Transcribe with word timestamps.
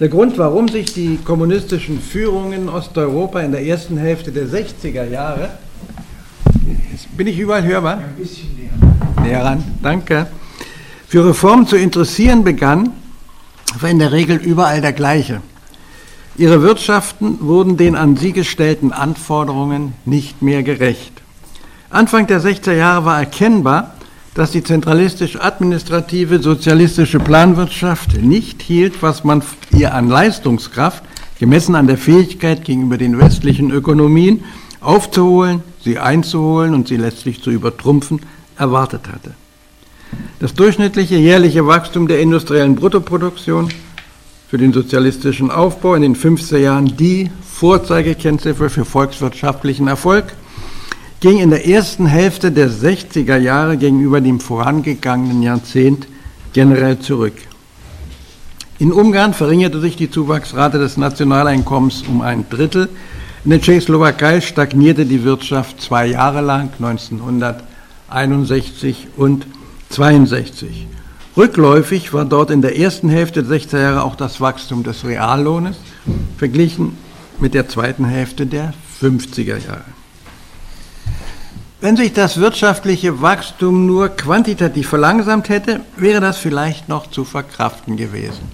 Der 0.00 0.08
Grund, 0.08 0.38
warum 0.38 0.68
sich 0.68 0.92
die 0.92 1.18
kommunistischen 1.24 2.00
Führungen 2.00 2.52
in 2.52 2.68
Osteuropa 2.68 3.40
in 3.40 3.50
der 3.50 3.66
ersten 3.66 3.98
Hälfte 3.98 4.30
der 4.30 4.46
60er 4.46 5.02
Jahre, 5.04 5.50
bin 7.16 7.26
ich 7.26 7.36
überall 7.36 7.64
hörbar? 7.64 7.98
Ein 7.98 8.14
bisschen 8.16 8.48
näher. 8.56 9.24
Näher 9.24 9.44
ran, 9.44 9.64
danke. 9.82 10.28
Für 11.08 11.26
Reformen 11.26 11.66
zu 11.66 11.76
interessieren 11.76 12.44
begann, 12.44 12.92
war 13.80 13.90
in 13.90 13.98
der 13.98 14.12
Regel 14.12 14.36
überall 14.36 14.80
der 14.80 14.92
gleiche. 14.92 15.42
Ihre 16.36 16.62
Wirtschaften 16.62 17.40
wurden 17.40 17.76
den 17.76 17.96
an 17.96 18.16
sie 18.16 18.32
gestellten 18.32 18.92
Anforderungen 18.92 19.94
nicht 20.04 20.42
mehr 20.42 20.62
gerecht. 20.62 21.12
Anfang 21.90 22.28
der 22.28 22.40
60er 22.40 22.74
Jahre 22.74 23.04
war 23.04 23.18
erkennbar, 23.18 23.94
dass 24.38 24.52
die 24.52 24.62
zentralistisch-administrative 24.62 26.40
sozialistische 26.40 27.18
Planwirtschaft 27.18 28.22
nicht 28.22 28.62
hielt, 28.62 29.02
was 29.02 29.24
man 29.24 29.42
ihr 29.76 29.92
an 29.92 30.08
Leistungskraft, 30.08 31.02
gemessen 31.40 31.74
an 31.74 31.88
der 31.88 31.98
Fähigkeit 31.98 32.64
gegenüber 32.64 32.98
den 32.98 33.18
westlichen 33.18 33.72
Ökonomien, 33.72 34.44
aufzuholen, 34.80 35.64
sie 35.82 35.98
einzuholen 35.98 36.72
und 36.72 36.86
sie 36.86 36.98
letztlich 36.98 37.42
zu 37.42 37.50
übertrumpfen, 37.50 38.20
erwartet 38.56 39.08
hatte. 39.08 39.34
Das 40.38 40.54
durchschnittliche 40.54 41.16
jährliche 41.16 41.66
Wachstum 41.66 42.06
der 42.06 42.20
industriellen 42.20 42.76
Bruttoproduktion 42.76 43.70
für 44.48 44.56
den 44.56 44.72
sozialistischen 44.72 45.50
Aufbau 45.50 45.96
in 45.96 46.02
den 46.02 46.14
50er 46.14 46.58
Jahren 46.58 46.96
die 46.96 47.32
Vorzeigekennziffer 47.42 48.70
für 48.70 48.84
volkswirtschaftlichen 48.84 49.88
Erfolg– 49.88 50.32
ging 51.20 51.38
in 51.38 51.50
der 51.50 51.66
ersten 51.66 52.06
Hälfte 52.06 52.52
der 52.52 52.70
60er 52.70 53.36
Jahre 53.36 53.76
gegenüber 53.76 54.20
dem 54.20 54.38
vorangegangenen 54.38 55.42
Jahrzehnt 55.42 56.06
generell 56.52 57.00
zurück. 57.00 57.34
In 58.78 58.92
Ungarn 58.92 59.34
verringerte 59.34 59.80
sich 59.80 59.96
die 59.96 60.10
Zuwachsrate 60.10 60.78
des 60.78 60.96
Nationaleinkommens 60.96 62.04
um 62.08 62.20
ein 62.20 62.48
Drittel. 62.48 62.88
In 63.44 63.50
der 63.50 63.60
Tschechoslowakei 63.60 64.40
stagnierte 64.40 65.04
die 65.04 65.24
Wirtschaft 65.24 65.80
zwei 65.80 66.06
Jahre 66.06 66.40
lang, 66.40 66.70
1961 66.78 69.08
und 69.16 69.46
1962. 69.90 70.86
Rückläufig 71.36 72.12
war 72.12 72.24
dort 72.24 72.50
in 72.50 72.62
der 72.62 72.78
ersten 72.78 73.08
Hälfte 73.08 73.42
der 73.42 73.58
60er 73.58 73.80
Jahre 73.80 74.04
auch 74.04 74.14
das 74.14 74.40
Wachstum 74.40 74.84
des 74.84 75.04
Reallohnes, 75.04 75.76
verglichen 76.36 76.96
mit 77.40 77.54
der 77.54 77.68
zweiten 77.68 78.04
Hälfte 78.04 78.46
der 78.46 78.74
50er 79.00 79.58
Jahre. 79.58 79.97
Wenn 81.80 81.96
sich 81.96 82.12
das 82.12 82.40
wirtschaftliche 82.40 83.22
Wachstum 83.22 83.86
nur 83.86 84.08
quantitativ 84.08 84.88
verlangsamt 84.88 85.48
hätte, 85.48 85.80
wäre 85.96 86.20
das 86.20 86.38
vielleicht 86.38 86.88
noch 86.88 87.08
zu 87.08 87.24
verkraften 87.24 87.96
gewesen. 87.96 88.50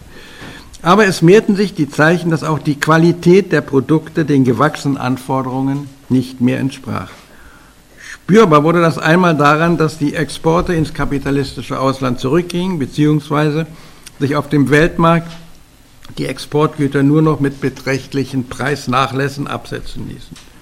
Aber 0.82 1.06
es 1.06 1.22
mehrten 1.22 1.56
sich 1.56 1.72
die 1.72 1.88
Zeichen, 1.88 2.30
dass 2.30 2.44
auch 2.44 2.58
die 2.58 2.78
Qualität 2.78 3.50
der 3.50 3.62
Produkte 3.62 4.26
den 4.26 4.44
gewachsenen 4.44 4.98
Anforderungen 4.98 5.88
nicht 6.10 6.42
mehr 6.42 6.58
entsprach. 6.58 7.08
Spürbar 8.12 8.62
wurde 8.62 8.82
das 8.82 8.98
einmal 8.98 9.34
daran, 9.34 9.78
dass 9.78 9.96
die 9.96 10.14
Exporte 10.14 10.74
ins 10.74 10.92
kapitalistische 10.92 11.80
Ausland 11.80 12.20
zurückgingen, 12.20 12.78
beziehungsweise 12.78 13.66
sich 14.20 14.36
auf 14.36 14.50
dem 14.50 14.68
Weltmarkt 14.68 15.32
die 16.18 16.26
Exportgüter 16.26 17.02
nur 17.02 17.22
noch 17.22 17.40
mit 17.40 17.62
beträchtlichen 17.62 18.48
Preisnachlässen 18.48 19.46
absetzen 19.46 20.08
ließen. 20.10 20.53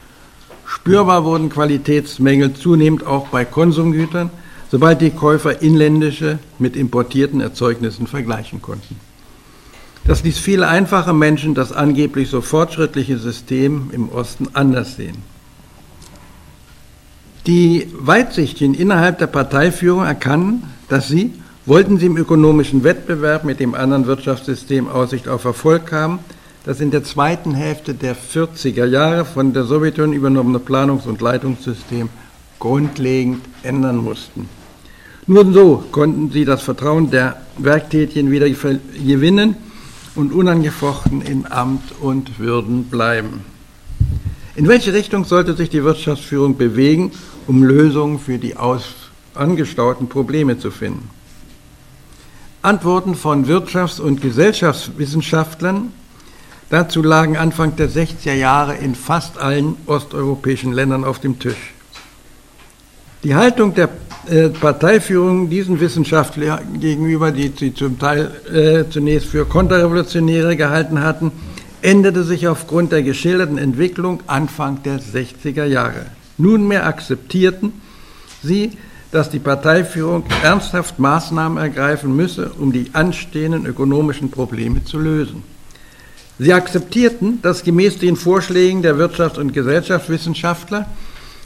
Spürbar 0.83 1.25
wurden 1.25 1.49
Qualitätsmängel 1.49 2.55
zunehmend 2.55 3.07
auch 3.07 3.29
bei 3.29 3.45
Konsumgütern, 3.45 4.31
sobald 4.69 5.01
die 5.01 5.11
Käufer 5.11 5.63
inländische 5.63 6.41
mit 6.59 6.75
importierten 6.75 7.41
Erzeugnissen 7.41 8.09
vergleichen 8.09 8.61
konnten. 8.61 8.97
Das 10.05 10.25
ließ 10.25 10.39
viele 10.39 10.67
einfache 10.67 11.13
Menschen 11.13 11.55
das 11.55 11.71
angeblich 11.71 12.31
so 12.31 12.41
fortschrittliche 12.41 13.17
System 13.17 13.91
im 13.93 14.09
Osten 14.09 14.49
anders 14.55 14.97
sehen. 14.97 15.19
Die 17.47 17.87
Weitsichtigen 17.97 18.75
innerhalb 18.75 19.21
der 19.21 19.29
Parteiführung 19.29 20.05
erkannten, 20.05 20.65
dass 20.89 21.07
sie, 21.07 21.33
wollten 21.65 21.98
sie 21.98 22.07
im 22.07 22.17
ökonomischen 22.17 22.83
Wettbewerb 22.83 23.45
mit 23.45 23.61
dem 23.61 23.77
anderen 23.77 24.09
Wirtschaftssystem 24.09 24.89
Aussicht 24.89 25.29
auf 25.29 25.45
Erfolg 25.45 25.92
haben, 25.92 26.19
das 26.64 26.80
in 26.80 26.90
der 26.90 27.02
zweiten 27.02 27.55
Hälfte 27.55 27.95
der 27.95 28.17
40er 28.17 28.86
Jahre 28.86 29.24
von 29.24 29.52
der 29.52 29.64
Sowjetunion 29.64 30.12
übernommene 30.17 30.58
Planungs- 30.58 31.06
und 31.06 31.20
Leitungssystem 31.20 32.08
grundlegend 32.58 33.45
ändern 33.62 33.96
mussten. 33.96 34.48
Nur 35.27 35.52
so 35.52 35.84
konnten 35.90 36.30
sie 36.30 36.45
das 36.45 36.62
Vertrauen 36.62 37.11
der 37.11 37.42
Werktätigen 37.58 38.30
wieder 38.30 38.48
gewinnen 38.48 39.56
und 40.14 40.33
unangefochten 40.33 41.23
in 41.23 41.50
Amt 41.50 42.00
und 42.00 42.39
Würden 42.39 42.84
bleiben. 42.84 43.44
In 44.55 44.68
welche 44.68 44.92
Richtung 44.92 45.24
sollte 45.24 45.55
sich 45.55 45.70
die 45.70 45.83
Wirtschaftsführung 45.83 46.56
bewegen, 46.56 47.12
um 47.46 47.64
Lösungen 47.64 48.18
für 48.18 48.39
die 48.39 48.55
angestauten 49.34 50.08
Probleme 50.08 50.58
zu 50.58 50.70
finden? 50.70 51.08
Antworten 52.61 53.17
von 53.17 53.46
Wirtschafts- 53.46 54.00
und 54.00 54.20
Gesellschaftswissenschaftlern 54.20 55.92
Dazu 56.73 57.03
lagen 57.03 57.37
Anfang 57.37 57.77
der 57.77 57.91
60er 57.91 58.33
Jahre 58.33 58.75
in 58.77 58.95
fast 58.95 59.37
allen 59.37 59.77
osteuropäischen 59.85 60.73
Ländern 60.73 61.05
auf 61.05 61.19
dem 61.19 61.39
Tisch. 61.39 61.75
Die 63.25 63.35
Haltung 63.35 63.75
der 63.75 63.91
äh, 64.27 64.49
Parteiführung 64.49 65.51
diesen 65.51 65.81
Wissenschaftlern 65.81 66.81
gegenüber, 66.81 67.31
die 67.31 67.53
sie 67.55 67.75
zum 67.75 67.99
Teil 67.99 68.31
äh, 68.51 68.91
zunächst 68.91 69.29
für 69.29 69.45
Konterrevolutionäre 69.45 70.57
gehalten 70.57 71.03
hatten, 71.03 71.31
änderte 71.83 72.25
sich 72.25 72.49
aufgrund 72.49 72.91
der 72.93 73.03
geschilderten 73.03 73.59
Entwicklung 73.59 74.23
Anfang 74.27 74.83
der 74.83 74.99
60er 74.99 75.67
Jahre. 75.67 76.07
Nunmehr 76.39 76.87
akzeptierten 76.87 77.83
sie, 78.43 78.71
dass 79.11 79.29
die 79.29 79.41
Parteiführung 79.41 80.25
ernsthaft 80.43 80.99
Maßnahmen 80.99 81.59
ergreifen 81.59 82.17
müsse, 82.17 82.51
um 82.59 82.73
die 82.73 82.89
anstehenden 82.95 83.67
ökonomischen 83.67 84.31
Probleme 84.31 84.83
zu 84.87 84.99
lösen. 84.99 85.52
Sie 86.39 86.53
akzeptierten, 86.53 87.41
dass 87.43 87.63
gemäß 87.63 87.98
den 87.98 88.17
Vorschlägen 88.17 88.83
der 88.83 88.97
Wirtschafts- 88.97 89.39
und 89.39 89.53
Gesellschaftswissenschaftler 89.53 90.87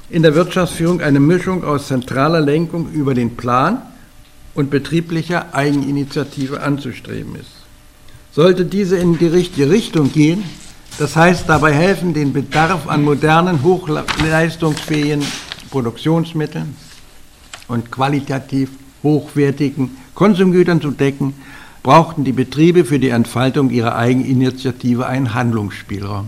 in 0.09 0.23
der 0.23 0.35
Wirtschaftsführung 0.35 1.01
eine 1.01 1.21
Mischung 1.21 1.65
aus 1.65 1.89
zentraler 1.89 2.41
Lenkung 2.41 2.93
über 2.93 3.15
den 3.15 3.37
Plan 3.37 3.83
und 4.55 4.71
betrieblicher 4.71 5.55
Eigeninitiative 5.55 6.63
anzustreben 6.63 7.35
ist. 7.37 7.51
Sollte 8.33 8.65
diese 8.65 8.97
in 8.97 9.19
die 9.19 9.27
richtige 9.27 9.71
Richtung 9.71 10.13
gehen, 10.13 10.45
das 10.99 11.17
heißt 11.17 11.49
dabei 11.49 11.73
helfen, 11.73 12.15
den 12.15 12.33
Bedarf 12.33 12.87
an 12.87 13.03
modernen, 13.03 13.63
hochleistungsfähigen 13.63 15.25
Produktionsmitteln 15.71 16.77
und 17.69 17.91
qualitativ 17.91 18.71
hochwertigen 19.03 19.97
Konsumgütern 20.15 20.81
zu 20.81 20.91
decken, 20.91 21.35
brauchten 21.87 22.25
die 22.25 22.33
Betriebe 22.33 22.85
für 22.85 22.99
die 22.99 23.11
Entfaltung 23.11 23.71
ihrer 23.71 23.95
Eigeninitiative 23.95 25.07
einen 25.07 25.35
Handlungsspielraum. 25.35 26.27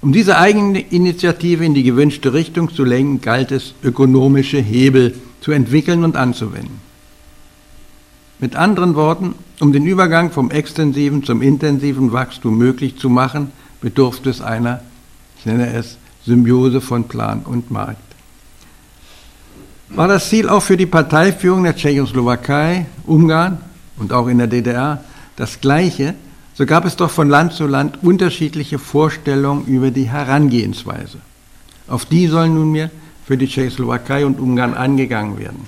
Um 0.00 0.12
diese 0.12 0.38
Eigeninitiative 0.38 1.64
in 1.64 1.74
die 1.74 1.82
gewünschte 1.82 2.32
Richtung 2.32 2.72
zu 2.72 2.84
lenken, 2.84 3.20
galt 3.20 3.50
es, 3.50 3.74
ökonomische 3.82 4.58
Hebel 4.58 5.16
zu 5.40 5.50
entwickeln 5.50 6.04
und 6.04 6.14
anzuwenden. 6.14 6.80
Mit 8.38 8.54
anderen 8.54 8.94
Worten, 8.94 9.34
um 9.58 9.72
den 9.72 9.84
Übergang 9.84 10.30
vom 10.30 10.52
extensiven 10.52 11.24
zum 11.24 11.42
intensiven 11.42 12.12
Wachstum 12.12 12.56
möglich 12.56 12.96
zu 12.98 13.10
machen, 13.10 13.50
bedurfte 13.80 14.30
es 14.30 14.40
einer, 14.40 14.80
ich 15.40 15.46
nenne 15.46 15.72
es, 15.72 15.98
Symbiose 16.24 16.80
von 16.80 17.08
Plan 17.08 17.40
und 17.44 17.72
Markt. 17.72 18.14
War 19.88 20.06
das 20.06 20.28
Ziel 20.28 20.48
auch 20.48 20.62
für 20.62 20.76
die 20.76 20.86
Parteiführung 20.86 21.64
der 21.64 21.74
Tschechoslowakei, 21.74 22.86
Ungarn 23.06 23.58
und 24.02 24.12
auch 24.12 24.26
in 24.26 24.38
der 24.38 24.48
DDR 24.48 25.02
das 25.36 25.60
Gleiche, 25.60 26.14
so 26.54 26.66
gab 26.66 26.84
es 26.84 26.96
doch 26.96 27.10
von 27.10 27.28
Land 27.30 27.54
zu 27.54 27.66
Land 27.66 28.02
unterschiedliche 28.02 28.78
Vorstellungen 28.78 29.64
über 29.66 29.90
die 29.90 30.10
Herangehensweise. 30.10 31.18
Auf 31.86 32.04
die 32.04 32.26
soll 32.26 32.48
nunmehr 32.48 32.90
für 33.24 33.36
die 33.36 33.46
Tschechoslowakei 33.46 34.26
und 34.26 34.40
Ungarn 34.40 34.74
angegangen 34.74 35.38
werden. 35.38 35.66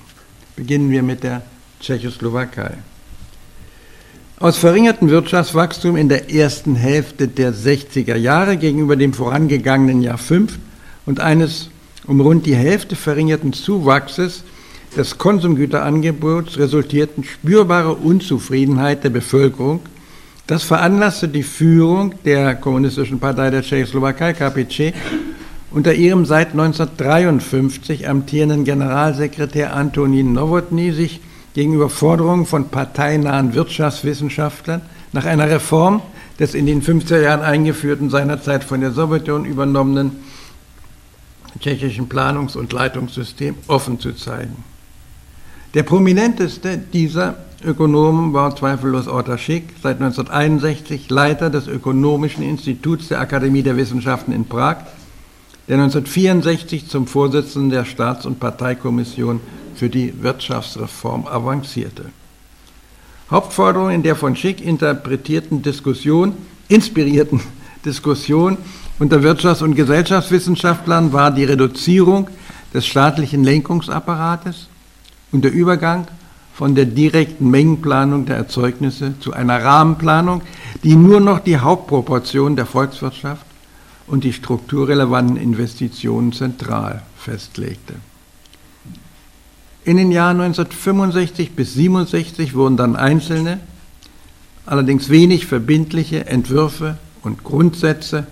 Beginnen 0.57 0.91
wir 0.91 1.03
mit 1.03 1.23
der 1.23 1.43
Tschechoslowakei. 1.81 2.73
Aus 4.41 4.59
verringertem 4.59 5.09
Wirtschaftswachstum 5.09 5.97
in 5.97 6.09
der 6.09 6.31
ersten 6.35 6.75
Hälfte 6.75 7.29
der 7.29 7.55
60er 7.55 8.17
Jahre 8.17 8.57
gegenüber 8.57 8.97
dem 8.97 9.15
vorangegangenen 9.15 10.03
Jahr 10.03 10.19
5 10.19 10.59
und 11.07 11.21
eines 11.21 11.71
um 12.07 12.21
rund 12.21 12.45
die 12.47 12.57
Hälfte 12.57 12.97
verringerten 12.97 13.53
Zuwachses 13.53 14.43
des 14.97 15.19
Konsumgüterangebots 15.19 16.59
resultierten 16.59 17.25
spürbare 17.25 17.95
Unzufriedenheit 17.95 19.05
der 19.05 19.11
Bevölkerung. 19.11 19.81
Das 20.47 20.63
veranlasste 20.63 21.29
die 21.29 21.43
Führung 21.43 22.15
der 22.25 22.55
Kommunistischen 22.55 23.19
Partei 23.19 23.51
der 23.51 23.63
Tschechoslowakei, 23.63 24.33
KPC, 24.35 24.95
unter 25.71 25.95
ihrem 25.95 26.25
seit 26.27 26.53
1953 26.53 28.09
amtierenden 28.09 28.65
Generalsekretär 28.65 29.75
Antonin 29.75 30.33
Nowotny 30.33 30.93
sich 30.93 31.21
gegenüber 31.55 31.89
Forderungen 31.89 32.47
von 32.47 32.69
parteinahen 32.69 33.55
Wirtschaftswissenschaftlern 33.55 34.83
nach 35.13 35.25
einer 35.25 35.49
Reform 35.49 36.03
des 36.39 36.55
in 36.55 36.67
den 36.67 36.83
50er 36.83 37.21
Jahren 37.21 37.43
eingeführten, 37.43 38.11
seinerzeit 38.11 38.65
von 38.65 38.81
der 38.81 38.93
Sowjetunion 38.93 39.45
übernommenen 39.45 40.13
tschechischen 41.61 42.09
Planungs- 42.09 42.57
und 42.57 42.73
Leitungssystem 42.73 43.55
offen 43.69 44.01
zu 44.01 44.13
zeigen. 44.13 44.74
Der 45.75 45.83
prominenteste 45.83 46.79
dieser 46.79 47.35
Ökonomen 47.65 48.33
war 48.33 48.55
zweifellos 48.55 49.09
Orta 49.09 49.37
Schick, 49.37 49.65
seit 49.83 50.01
1961 50.01 51.11
Leiter 51.11 51.51
des 51.51 51.67
Ökonomischen 51.67 52.45
Instituts 52.45 53.09
der 53.09 53.19
Akademie 53.21 53.65
der 53.65 53.77
Wissenschaften 53.77 54.31
in 54.31 54.45
Prag, 54.45 54.77
der 55.67 55.79
1964 55.79 56.87
zum 56.89 57.09
Vorsitzenden 57.09 57.71
der 57.71 57.85
Staats- 57.85 58.25
und 58.25 58.39
Parteikommission 58.39 59.41
für 59.75 59.89
die 59.89 60.23
Wirtschaftsreform 60.23 61.27
avancierte. 61.27 62.05
Hauptforderung 63.29 63.91
in 63.91 64.05
der 64.05 64.15
von 64.15 64.37
Schick 64.37 64.61
interpretierten 64.65 65.63
Diskussion, 65.63 66.35
inspirierten 66.69 67.41
Diskussion 67.85 68.59
unter 69.01 69.17
Wirtschafts- 69.23 69.65
und 69.65 69.75
Gesellschaftswissenschaftlern 69.75 71.13
war 71.13 71.33
die 71.33 71.45
Reduzierung 71.45 72.29
des 72.73 72.87
staatlichen 72.87 73.43
Lenkungsapparates 73.43 74.69
und 75.35 75.43
der 75.43 75.53
Übergang 75.53 76.07
von 76.55 76.77
der 76.77 76.85
direkten 76.85 77.51
Mengenplanung 77.51 78.25
der 78.25 78.37
Erzeugnisse 78.37 79.19
zu 79.19 79.33
einer 79.33 79.63
Rahmenplanung, 79.63 80.43
die 80.85 80.95
nur 80.95 81.19
noch 81.19 81.41
die 81.41 81.59
Hauptproportion 81.59 82.55
der 82.55 82.67
Volkswirtschaft 82.67 83.45
und 84.07 84.23
die 84.23 84.33
strukturrelevanten 84.33 85.37
Investitionen 85.37 86.33
zentral 86.33 87.03
festlegte. 87.19 87.95
In 89.85 89.97
den 89.97 90.13
Jahren 90.13 90.41
1965 90.41 91.51
bis 91.57 91.77
1967 91.77 92.55
wurden 92.55 92.77
dann 92.77 92.95
einzelne, 92.95 93.59
allerdings 94.67 95.11
wenig 95.11 95.47
verbindliche 95.47 96.27
Entwürfe 96.27 96.97
und 97.23 97.43
Grundsätze 97.43 98.29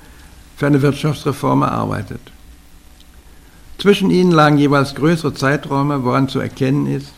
für 0.56 0.68
eine 0.68 0.82
Wirtschaftsreform 0.82 1.62
erarbeitet. 1.62 2.31
Zwischen 3.82 4.12
ihnen 4.12 4.30
lagen 4.30 4.58
jeweils 4.58 4.94
größere 4.94 5.34
Zeiträume, 5.34 6.04
woran 6.04 6.28
zu 6.28 6.38
erkennen 6.38 6.86
ist, 6.86 7.12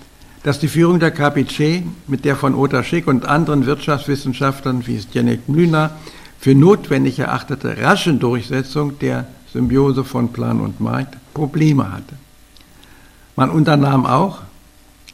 dass 0.45 0.61
die 0.61 0.69
Führung 0.69 0.99
der 0.99 1.11
KPC 1.11 1.83
mit 2.07 2.25
der 2.25 2.37
von 2.37 2.55
Ota 2.55 2.83
Schick 2.83 3.07
und 3.07 3.27
anderen 3.27 3.67
Wirtschaftswissenschaftlern 3.67 4.87
wie 4.87 4.99
Zdeněk 4.99 5.47
Mlynar 5.47 5.91
für 6.41 6.55
notwendig 6.55 7.19
erachtete 7.19 7.77
rasche 7.83 8.15
Durchsetzung 8.15 8.99
der 8.99 9.27
Symbiose 9.53 10.05
von 10.05 10.33
Plan 10.33 10.63
und 10.63 10.81
Markt 10.81 11.19
Probleme 11.35 11.93
hatte. 11.93 12.15
Man 13.37 13.51
unternahm 13.51 14.07
auch, 14.07 14.39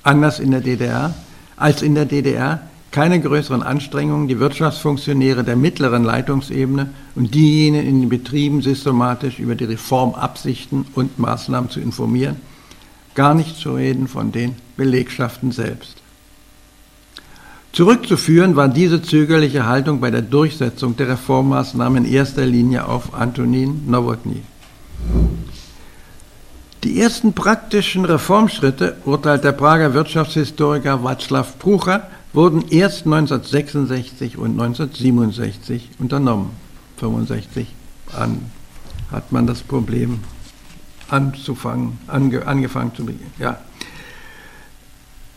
anders 0.04 0.38
in 0.38 0.52
der 0.52 0.60
DDR, 0.60 1.12
als 1.56 1.82
in 1.82 1.96
der 1.96 2.04
DDR, 2.04 2.60
keine 2.90 3.20
größeren 3.20 3.62
Anstrengungen, 3.62 4.26
die 4.26 4.40
Wirtschaftsfunktionäre 4.40 5.44
der 5.44 5.56
mittleren 5.56 6.02
Leitungsebene 6.02 6.90
und 7.14 7.34
diejenigen 7.34 7.86
in 7.86 8.00
den 8.00 8.08
Betrieben 8.08 8.62
systematisch 8.62 9.38
über 9.38 9.54
die 9.54 9.64
Reformabsichten 9.64 10.86
und 10.94 11.18
Maßnahmen 11.18 11.70
zu 11.70 11.80
informieren, 11.80 12.36
gar 13.14 13.34
nicht 13.34 13.56
zu 13.56 13.74
reden 13.74 14.08
von 14.08 14.32
den 14.32 14.56
Belegschaften 14.76 15.52
selbst. 15.52 15.96
Zurückzuführen 17.72 18.56
war 18.56 18.68
diese 18.68 19.00
zögerliche 19.00 19.66
Haltung 19.66 20.00
bei 20.00 20.10
der 20.10 20.22
Durchsetzung 20.22 20.96
der 20.96 21.10
Reformmaßnahmen 21.10 22.04
in 22.04 22.12
erster 22.12 22.44
Linie 22.44 22.86
auf 22.86 23.14
Antonin 23.14 23.84
Nowotny. 23.86 24.42
Die 26.82 27.00
ersten 27.00 27.34
praktischen 27.34 28.04
Reformschritte, 28.04 28.96
urteilt 29.04 29.44
der 29.44 29.52
Prager 29.52 29.94
Wirtschaftshistoriker 29.94 30.94
Václav 31.04 31.58
Prucha, 31.58 32.08
wurden 32.32 32.68
erst 32.68 33.06
1966 33.06 34.38
und 34.38 34.52
1967 34.52 35.90
unternommen. 35.98 36.50
1965 36.96 37.74
an, 38.16 38.50
hat 39.10 39.32
man 39.32 39.46
das 39.46 39.62
Problem 39.62 40.20
anzufangen, 41.08 41.98
ange, 42.06 42.46
angefangen 42.46 42.92
zu. 42.94 43.08
Ja. 43.38 43.58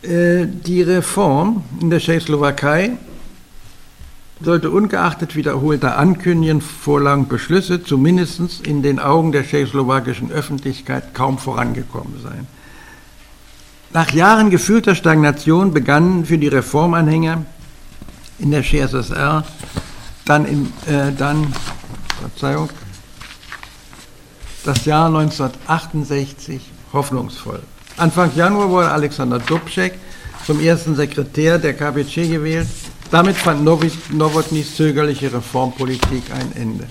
Äh, 0.02 0.46
die 0.48 0.82
Reform 0.82 1.64
in 1.80 1.90
der 1.90 2.00
Tschechoslowakei 2.00 2.98
sollte 4.42 4.70
ungeachtet 4.70 5.36
wiederholter 5.36 5.98
Ankündigungen, 5.98 6.62
Vorlagen, 6.62 7.28
Beschlüsse 7.28 7.84
zumindest 7.84 8.68
in 8.68 8.84
den 8.84 9.00
Augen 9.00 9.32
der 9.32 9.44
tschechoslowakischen 9.44 10.32
Öffentlichkeit 10.32 11.14
kaum 11.14 11.38
vorangekommen 11.38 12.20
sein. 12.22 12.48
Nach 13.94 14.12
Jahren 14.12 14.50
gefühlter 14.50 14.96
Stagnation 14.96 15.72
begannen 15.72 16.26
für 16.26 16.40
die 16.40 16.48
Reformanhänger 16.48 17.46
in 18.40 18.50
der 18.50 18.64
CSSR 18.64 19.44
dann, 20.26 20.46
in, 20.46 20.74
äh, 20.88 21.12
dann 21.16 21.54
Verzeihung, 22.20 22.70
das 24.66 24.86
Jahr 24.86 25.08
1968 25.08 26.72
hoffnungsvoll. 26.92 27.62
Anfang 27.98 28.32
Januar 28.36 28.70
wurde 28.70 28.90
Alexander 28.90 29.38
Dubček 29.38 29.94
zum 30.44 30.60
ersten 30.60 30.96
Sekretär 30.96 31.60
der 31.60 31.76
KPC 31.76 32.28
gewählt. 32.28 32.68
Damit 33.12 33.36
fand 33.36 33.64
Nowotnys 33.64 34.76
zögerliche 34.76 35.32
Reformpolitik 35.32 36.24
ein 36.34 36.52
Ende. 36.56 36.88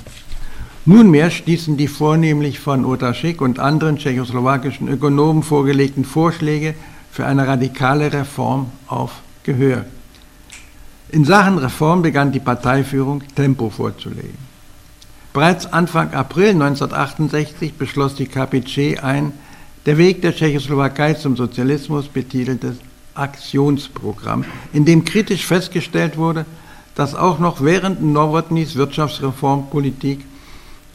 Nunmehr 0.84 1.30
stießen 1.30 1.76
die 1.76 1.86
vornehmlich 1.86 2.58
von 2.58 2.84
Otaschik 2.84 3.40
und 3.40 3.60
anderen 3.60 3.98
tschechoslowakischen 3.98 4.88
Ökonomen 4.88 5.44
vorgelegten 5.44 6.04
Vorschläge 6.04 6.74
für 7.12 7.24
eine 7.24 7.46
radikale 7.46 8.12
Reform 8.12 8.66
auf 8.88 9.12
Gehör. 9.44 9.84
In 11.10 11.24
Sachen 11.24 11.58
Reform 11.58 12.02
begann 12.02 12.32
die 12.32 12.40
Parteiführung 12.40 13.22
Tempo 13.36 13.70
vorzulegen. 13.70 14.38
Bereits 15.32 15.72
Anfang 15.72 16.12
April 16.14 16.50
1968 16.50 17.74
beschloss 17.74 18.16
die 18.16 18.26
KPC 18.26 19.04
ein 19.04 19.32
Der 19.86 19.98
Weg 19.98 20.20
der 20.22 20.34
Tschechoslowakei 20.34 21.14
zum 21.14 21.36
Sozialismus 21.36 22.08
betiteltes 22.08 22.78
Aktionsprogramm, 23.14 24.44
in 24.72 24.84
dem 24.84 25.04
kritisch 25.04 25.46
festgestellt 25.46 26.16
wurde, 26.16 26.44
dass 26.96 27.14
auch 27.14 27.38
noch 27.38 27.62
während 27.62 28.02
Nowotnys 28.02 28.74
Wirtschaftsreformpolitik 28.74 30.24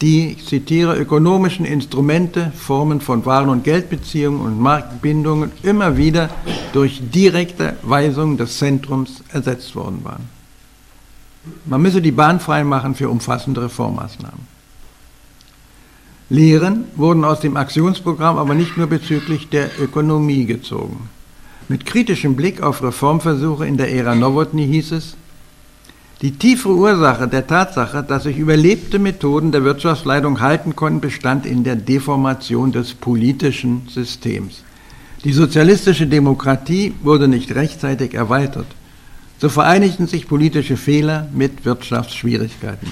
die, 0.02 0.34
ich 0.34 0.46
zitiere, 0.46 0.98
ökonomischen 0.98 1.66
Instrumente, 1.66 2.52
Formen 2.56 3.02
von 3.02 3.26
Waren- 3.26 3.50
und 3.50 3.64
Geldbeziehungen 3.64 4.42
und 4.42 4.60
Marktbindungen 4.60 5.52
immer 5.64 5.98
wieder 5.98 6.30
durch 6.74 7.02
direkte 7.02 7.78
Weisungen 7.82 8.38
des 8.38 8.58
Zentrums 8.58 9.24
ersetzt 9.32 9.76
worden 9.76 10.02
waren. 10.04 10.30
Man 11.66 11.82
müsse 11.82 12.02
die 12.02 12.12
Bahn 12.12 12.40
freimachen 12.40 12.94
für 12.94 13.10
umfassende 13.10 13.64
Reformmaßnahmen. 13.64 14.57
Lehren 16.30 16.86
wurden 16.95 17.24
aus 17.24 17.40
dem 17.40 17.56
Aktionsprogramm 17.56 18.38
aber 18.38 18.54
nicht 18.54 18.78
nur 18.78 18.88
bezüglich 18.88 19.48
der 19.50 19.69
Ökonomie 19.80 20.45
gezogen. 20.45 21.10
Mit 21.69 21.86
kritischem 21.86 22.36
Blick 22.36 22.62
auf 22.62 22.83
Reformversuche 22.83 23.66
in 23.66 23.78
der 23.78 23.92
Ära 23.94 24.14
Nowotny 24.14 24.68
hieß 24.68 24.92
es, 24.92 25.16
die 26.21 26.31
tiefere 26.31 26.74
Ursache 26.74 27.28
der 27.28 27.45
Tatsache, 27.45 28.04
dass 28.04 28.24
sich 28.24 28.38
überlebte 28.38 28.97
Methoden 28.97 29.52
der 29.52 29.64
Wirtschaftsleitung 29.64 30.40
halten 30.40 30.76
konnten, 30.76 31.00
bestand 31.00 31.45
in 31.45 31.64
der 31.64 31.76
Deformation 31.76 32.71
des 32.71 32.95
politischen 32.95 33.88
Systems. 33.88 34.64
Die 35.24 35.33
sozialistische 35.33 36.07
Demokratie 36.07 36.95
wurde 37.04 37.28
nicht 37.28 37.54
rechtzeitig 37.54 38.16
erweitert. 38.16 38.68
So 39.40 39.50
vereinigten 39.50 40.07
sich 40.07 40.28
politische 40.28 40.78
Fehler 40.78 41.28
mit 41.33 41.66
Wirtschaftsschwierigkeiten. 41.66 42.90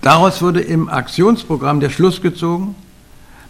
Daraus 0.00 0.42
wurde 0.42 0.60
im 0.60 0.88
Aktionsprogramm 0.88 1.78
der 1.78 1.90
Schluss 1.90 2.20
gezogen, 2.20 2.74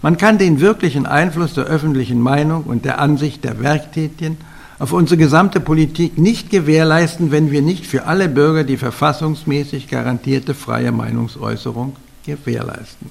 man 0.03 0.17
kann 0.17 0.37
den 0.37 0.61
wirklichen 0.61 1.07
Einfluss 1.07 1.55
der 1.55 1.65
öffentlichen 1.65 2.21
Meinung 2.21 2.65
und 2.65 2.85
der 2.85 2.99
Ansicht 2.99 3.45
der 3.45 3.61
Werktätigen 3.61 4.37
auf 4.83 4.93
unsere 4.93 5.17
gesamte 5.17 5.61
Politik 5.61 6.19
nicht 6.19 6.51
gewährleisten, 6.51 7.31
wenn 7.31 7.53
wir 7.53 7.63
nicht 7.63 7.87
für 7.87 8.07
alle 8.07 8.29
Bürger 8.29 8.65
die 8.65 8.77
verfassungsmäßig 8.77 9.87
garantierte 9.87 10.55
freie 10.55 10.91
Meinungsäußerung 10.91 11.95
gewährleisten. 12.27 13.09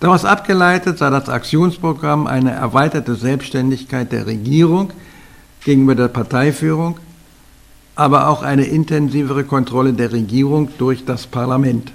Daraus 0.00 0.24
abgeleitet 0.24 0.96
sei 0.96 1.10
das 1.10 1.28
Aktionsprogramm 1.28 2.26
eine 2.26 2.52
erweiterte 2.52 3.14
Selbstständigkeit 3.14 4.10
der 4.10 4.26
Regierung 4.26 4.90
gegenüber 5.62 5.96
der 5.96 6.08
Parteiführung, 6.08 6.98
aber 7.94 8.28
auch 8.28 8.42
eine 8.42 8.64
intensivere 8.64 9.44
Kontrolle 9.44 9.92
der 9.92 10.12
Regierung 10.12 10.70
durch 10.78 11.04
das 11.04 11.26
Parlament 11.26 11.92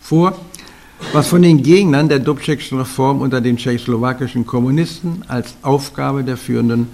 vor, 0.00 0.36
was 1.12 1.28
von 1.28 1.42
den 1.42 1.62
Gegnern 1.62 2.08
der 2.08 2.18
Dubčekschen 2.18 2.78
Reform 2.78 3.20
unter 3.20 3.40
den 3.40 3.58
tschechoslowakischen 3.58 4.44
Kommunisten 4.44 5.22
als 5.28 5.54
Aufgabe 5.62 6.24
der 6.24 6.36
führenden 6.36 6.88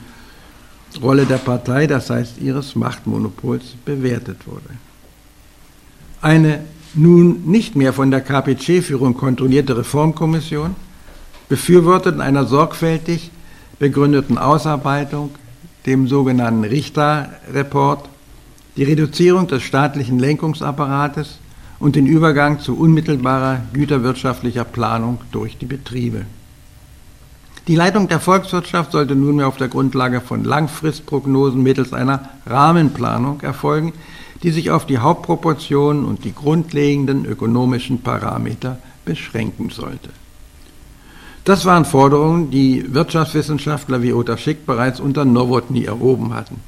Rolle 1.02 1.26
der 1.26 1.38
Partei, 1.38 1.86
das 1.86 2.10
heißt 2.10 2.40
ihres 2.40 2.76
Machtmonopols, 2.76 3.74
bewertet 3.84 4.46
wurde. 4.46 4.70
Eine 6.20 6.60
nun 6.94 7.42
nicht 7.46 7.76
mehr 7.76 7.92
von 7.92 8.10
der 8.10 8.20
KPC-Führung 8.20 9.14
kontrollierte 9.14 9.76
Reformkommission 9.76 10.76
befürwortet 11.48 12.14
in 12.14 12.20
einer 12.20 12.46
sorgfältig 12.46 13.30
begründeten 13.78 14.38
Ausarbeitung, 14.38 15.30
dem 15.86 16.08
sogenannten 16.08 16.64
Richter-Report, 16.64 18.08
die 18.76 18.84
Reduzierung 18.84 19.46
des 19.46 19.62
staatlichen 19.62 20.18
Lenkungsapparates 20.18 21.38
und 21.78 21.96
den 21.96 22.06
Übergang 22.06 22.60
zu 22.60 22.78
unmittelbarer 22.78 23.60
güterwirtschaftlicher 23.72 24.64
Planung 24.64 25.20
durch 25.32 25.58
die 25.58 25.66
Betriebe. 25.66 26.24
Die 27.66 27.76
Leitung 27.76 28.08
der 28.08 28.20
Volkswirtschaft 28.20 28.92
sollte 28.92 29.16
nunmehr 29.16 29.48
auf 29.48 29.56
der 29.56 29.68
Grundlage 29.68 30.20
von 30.20 30.44
Langfristprognosen 30.44 31.62
mittels 31.62 31.94
einer 31.94 32.28
Rahmenplanung 32.46 33.40
erfolgen, 33.40 33.94
die 34.42 34.50
sich 34.50 34.70
auf 34.70 34.84
die 34.84 34.98
Hauptproportionen 34.98 36.04
und 36.04 36.24
die 36.24 36.34
grundlegenden 36.34 37.24
ökonomischen 37.24 38.02
Parameter 38.02 38.78
beschränken 39.06 39.70
sollte. 39.70 40.10
Das 41.44 41.64
waren 41.64 41.86
Forderungen, 41.86 42.50
die 42.50 42.92
Wirtschaftswissenschaftler 42.92 44.02
wie 44.02 44.12
Otter 44.12 44.36
Schick 44.36 44.66
bereits 44.66 45.00
unter 45.00 45.24
Nowotny 45.24 45.84
erhoben 45.84 46.34
hatten. 46.34 46.60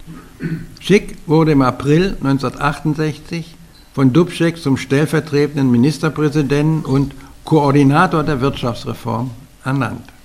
Schick 0.80 1.16
wurde 1.26 1.52
im 1.52 1.60
April 1.60 2.16
1968 2.22 3.54
von 3.92 4.14
Dubček 4.14 4.56
zum 4.56 4.78
stellvertretenden 4.78 5.70
Ministerpräsidenten 5.70 6.86
und 6.86 7.14
Koordinator 7.44 8.22
der 8.22 8.40
Wirtschaftsreform 8.40 9.30
ernannt. 9.62 10.15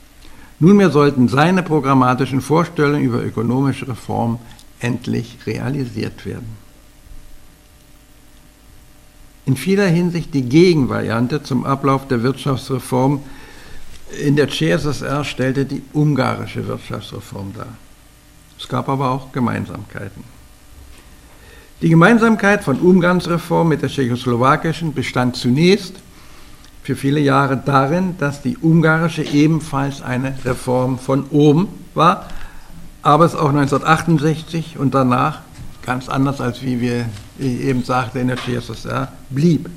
Nunmehr 0.61 0.91
sollten 0.91 1.27
seine 1.27 1.63
programmatischen 1.63 2.39
Vorstellungen 2.39 3.03
über 3.03 3.23
ökonomische 3.23 3.87
Reform 3.87 4.37
endlich 4.79 5.39
realisiert 5.47 6.23
werden. 6.23 6.55
In 9.47 9.57
vieler 9.57 9.87
Hinsicht 9.87 10.35
die 10.35 10.43
Gegenvariante 10.43 11.41
zum 11.41 11.65
Ablauf 11.65 12.07
der 12.07 12.21
Wirtschaftsreform 12.21 13.21
in 14.23 14.35
der 14.35 14.49
CSSR 14.49 15.23
stellte 15.23 15.65
die 15.65 15.81
ungarische 15.93 16.67
Wirtschaftsreform 16.67 17.53
dar. 17.57 17.73
Es 18.59 18.67
gab 18.67 18.87
aber 18.87 19.09
auch 19.09 19.31
Gemeinsamkeiten. 19.31 20.23
Die 21.81 21.89
Gemeinsamkeit 21.89 22.63
von 22.63 22.79
Ungarns 22.79 23.27
Reform 23.27 23.69
mit 23.69 23.81
der 23.81 23.89
tschechoslowakischen 23.89 24.93
bestand 24.93 25.35
zunächst 25.35 25.95
für 26.83 26.95
viele 26.95 27.19
Jahre 27.19 27.57
darin, 27.57 28.15
dass 28.17 28.41
die 28.41 28.57
ungarische 28.57 29.23
ebenfalls 29.23 30.01
eine 30.01 30.33
Reform 30.45 30.97
von 30.97 31.25
oben 31.29 31.67
war, 31.93 32.27
aber 33.03 33.25
es 33.25 33.35
auch 33.35 33.49
1968 33.49 34.77
und 34.77 34.93
danach 34.93 35.39
ganz 35.85 36.09
anders 36.09 36.41
als 36.41 36.61
wie 36.61 36.79
wir 36.79 37.05
eben 37.39 37.83
sagte 37.83 38.19
in 38.19 38.27
der 38.27 38.37
CSSR 38.37 39.11
blieb. 39.29 39.69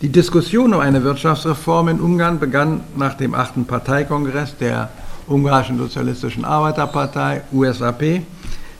Die 0.00 0.08
Diskussion 0.08 0.74
um 0.74 0.80
eine 0.80 1.04
Wirtschaftsreform 1.04 1.88
in 1.88 2.00
Ungarn 2.00 2.40
begann 2.40 2.80
nach 2.96 3.14
dem 3.14 3.34
achten 3.34 3.64
Parteikongress 3.66 4.56
der 4.56 4.90
Ungarischen 5.28 5.78
Sozialistischen 5.78 6.44
Arbeiterpartei, 6.44 7.42
USAP, 7.52 8.22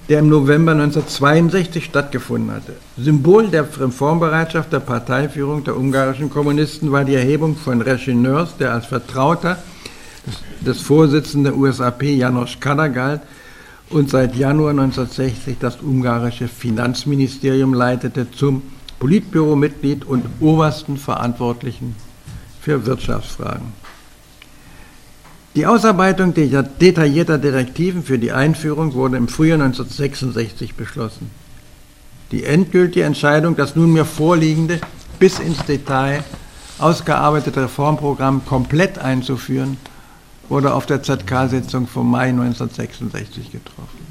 der 0.08 0.18
im 0.18 0.28
November 0.28 0.72
1962 0.72 1.84
stattgefunden 1.84 2.50
hatte. 2.50 2.74
Symbol 2.98 3.48
der 3.48 3.62
Reformbereitschaft 3.62 4.72
der 4.72 4.80
Parteiführung 4.80 5.64
der 5.64 5.76
ungarischen 5.76 6.28
Kommunisten 6.28 6.90
war 6.90 7.04
die 7.04 7.14
Erhebung 7.14 7.56
von 7.56 7.80
Reschineurs, 7.80 8.56
der 8.56 8.72
als 8.72 8.86
Vertrauter 8.86 9.58
des, 10.60 10.80
Vorsitzenden 10.80 11.52
der 11.52 11.56
USAP 11.56 12.02
Janos 12.02 12.56
Kada 12.58 12.88
galt 12.88 13.20
und 13.90 14.10
seit 14.10 14.34
Januar 14.34 14.70
1960 14.70 15.56
das 15.60 15.80
ungarische 15.80 16.48
Finanzministerium 16.48 17.74
leitete, 17.74 18.30
zum 18.30 18.62
Politbüromitglied 18.98 20.04
und 20.04 20.24
obersten 20.40 20.96
Verantwortlichen 20.96 21.96
für 22.60 22.86
Wirtschaftsfragen. 22.86 23.81
Die 25.54 25.66
Ausarbeitung 25.66 26.32
detaillierter 26.32 27.36
Direktiven 27.36 28.02
für 28.02 28.18
die 28.18 28.32
Einführung 28.32 28.94
wurde 28.94 29.18
im 29.18 29.28
Frühjahr 29.28 29.60
1966 29.60 30.74
beschlossen. 30.74 31.30
Die 32.30 32.44
endgültige 32.44 33.04
Entscheidung, 33.04 33.54
das 33.54 33.76
nunmehr 33.76 34.06
vorliegende, 34.06 34.80
bis 35.18 35.38
ins 35.38 35.62
Detail 35.66 36.24
ausgearbeitete 36.78 37.64
Reformprogramm 37.64 38.46
komplett 38.46 38.98
einzuführen, 38.98 39.76
wurde 40.48 40.72
auf 40.72 40.86
der 40.86 41.02
ZK-Sitzung 41.02 41.86
vom 41.86 42.10
Mai 42.10 42.30
1966 42.30 43.52
getroffen. 43.52 44.06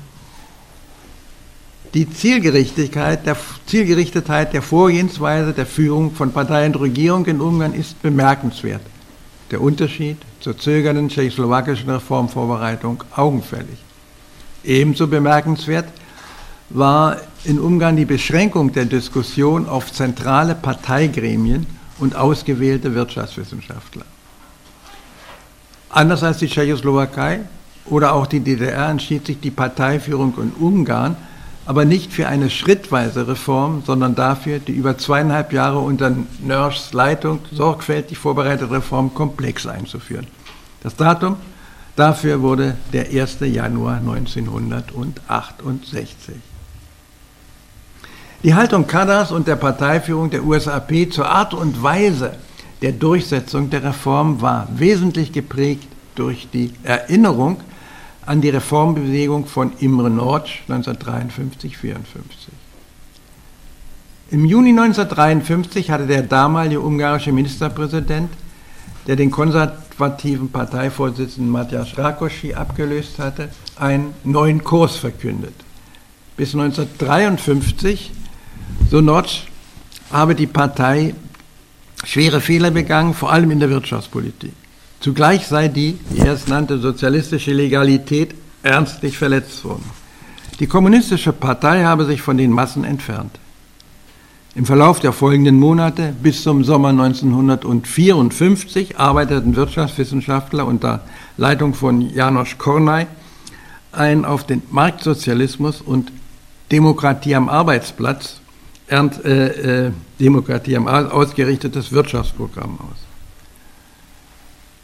Die 1.95 2.07
Zielgerichtigkeit 2.07 3.25
der, 3.25 3.35
Zielgerichtetheit 3.65 4.53
der 4.53 4.61
Vorgehensweise 4.61 5.53
der 5.53 5.65
Führung 5.65 6.11
von 6.13 6.31
Partei 6.31 6.67
und 6.67 6.79
Regierung 6.79 7.25
in 7.25 7.41
Ungarn 7.41 7.73
ist 7.73 7.99
bemerkenswert. 8.03 8.81
Der 9.51 9.61
Unterschied 9.61 10.17
zur 10.39 10.57
zögernden 10.57 11.09
tschechoslowakischen 11.09 11.89
Reformvorbereitung 11.89 13.03
augenfällig. 13.15 13.77
Ebenso 14.63 15.07
bemerkenswert 15.07 15.89
war 16.69 17.17
in 17.43 17.59
Ungarn 17.59 17.97
die 17.97 18.05
Beschränkung 18.05 18.71
der 18.71 18.85
Diskussion 18.85 19.67
auf 19.67 19.91
zentrale 19.91 20.55
Parteigremien 20.55 21.65
und 21.99 22.15
ausgewählte 22.15 22.95
Wirtschaftswissenschaftler. 22.95 24.05
Anders 25.89 26.23
als 26.23 26.37
die 26.37 26.47
Tschechoslowakei 26.47 27.41
oder 27.85 28.13
auch 28.13 28.27
die 28.27 28.39
DDR 28.39 28.89
entschied 28.89 29.25
sich 29.25 29.39
die 29.41 29.51
Parteiführung 29.51 30.33
in 30.37 30.51
Ungarn 30.65 31.17
aber 31.65 31.85
nicht 31.85 32.11
für 32.11 32.27
eine 32.27 32.49
schrittweise 32.49 33.25
Reform, 33.27 33.83
sondern 33.85 34.15
dafür, 34.15 34.59
die 34.59 34.73
über 34.73 34.97
zweieinhalb 34.97 35.53
Jahre 35.53 35.79
unter 35.79 36.13
Nörschs 36.43 36.91
Leitung 36.93 37.39
sorgfältig 37.51 38.17
vorbereitete 38.17 38.71
Reform 38.71 39.13
komplex 39.13 39.67
einzuführen. 39.67 40.25
Das 40.81 40.95
Datum 40.95 41.35
dafür 41.95 42.41
wurde 42.41 42.75
der 42.93 43.09
1. 43.09 43.37
Januar 43.41 43.97
1968. 43.97 46.35
Die 48.43 48.55
Haltung 48.55 48.87
Kadas 48.87 49.31
und 49.31 49.47
der 49.47 49.55
Parteiführung 49.55 50.31
der 50.31 50.43
USAP 50.43 51.11
zur 51.11 51.29
Art 51.29 51.53
und 51.53 51.83
Weise 51.83 52.31
der 52.81 52.91
Durchsetzung 52.91 53.69
der 53.69 53.83
Reform 53.83 54.41
war 54.41 54.67
wesentlich 54.75 55.31
geprägt 55.31 55.87
durch 56.15 56.47
die 56.51 56.73
Erinnerung 56.81 57.57
an 58.25 58.41
die 58.41 58.49
Reformbewegung 58.49 59.45
von 59.45 59.73
Imre 59.79 60.09
Nortsch 60.09 60.61
1953-54. 60.69 61.95
Im 64.31 64.45
Juni 64.45 64.69
1953 64.69 65.91
hatte 65.91 66.07
der 66.07 66.21
damalige 66.21 66.79
ungarische 66.79 67.31
Ministerpräsident, 67.31 68.29
der 69.07 69.15
den 69.15 69.31
konservativen 69.31 70.49
Parteivorsitzenden 70.51 71.51
Matjasz 71.51 71.97
Rákosi 71.97 72.53
abgelöst 72.53 73.19
hatte, 73.19 73.49
einen 73.75 74.13
neuen 74.23 74.63
Kurs 74.63 74.95
verkündet. 74.95 75.55
Bis 76.37 76.53
1953, 76.53 78.11
so 78.89 79.01
Notch, 79.01 79.47
habe 80.11 80.35
die 80.35 80.47
Partei 80.47 81.13
schwere 82.03 82.41
Fehler 82.41 82.71
begangen, 82.71 83.13
vor 83.13 83.31
allem 83.31 83.51
in 83.51 83.59
der 83.59 83.69
Wirtschaftspolitik. 83.69 84.53
Zugleich 85.01 85.47
sei 85.47 85.67
die, 85.67 85.97
wie 86.11 86.19
er 86.19 86.33
es 86.33 86.47
nannte, 86.47 86.77
sozialistische 86.77 87.53
Legalität 87.53 88.35
ernstlich 88.61 89.17
verletzt 89.17 89.65
worden. 89.65 89.89
Die 90.59 90.67
kommunistische 90.67 91.33
Partei 91.33 91.83
habe 91.83 92.05
sich 92.05 92.21
von 92.21 92.37
den 92.37 92.51
Massen 92.51 92.83
entfernt. 92.83 93.39
Im 94.53 94.65
Verlauf 94.65 94.99
der 94.99 95.11
folgenden 95.11 95.57
Monate 95.57 96.13
bis 96.21 96.43
zum 96.43 96.63
Sommer 96.63 96.89
1954 96.89 98.99
arbeiteten 98.99 99.55
Wirtschaftswissenschaftler 99.55 100.67
unter 100.67 101.01
Leitung 101.35 101.73
von 101.73 102.01
Janos 102.01 102.59
Kornay 102.59 103.07
ein 103.91 104.23
auf 104.23 104.45
den 104.45 104.61
Marktsozialismus 104.69 105.81
und 105.81 106.11
Demokratie 106.71 107.35
am 107.35 107.49
Arbeitsplatz, 107.49 108.39
äh, 108.89 108.97
äh, 108.97 109.91
Demokratie 110.19 110.77
am 110.77 110.87
ausgerichtetes 110.87 111.91
Wirtschaftsprogramm 111.91 112.77
aus. 112.79 113.10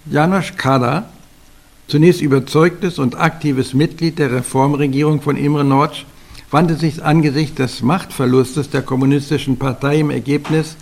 Janos 0.10 0.54
Kada, 0.56 1.10
zunächst 1.88 2.22
überzeugtes 2.22 3.00
und 3.00 3.20
aktives 3.20 3.74
Mitglied 3.74 4.20
der 4.20 4.32
Reformregierung 4.32 5.22
von 5.22 5.36
Imre 5.36 5.66
Nortsch, 5.66 6.06
wandte 6.50 6.76
sich 6.76 7.04
angesichts 7.04 7.56
des 7.56 7.82
Machtverlustes 7.82 8.70
der 8.70 8.82
kommunistischen 8.82 9.58
Partei 9.58 10.00
im 10.00 10.10
Ergebnis 10.10 10.78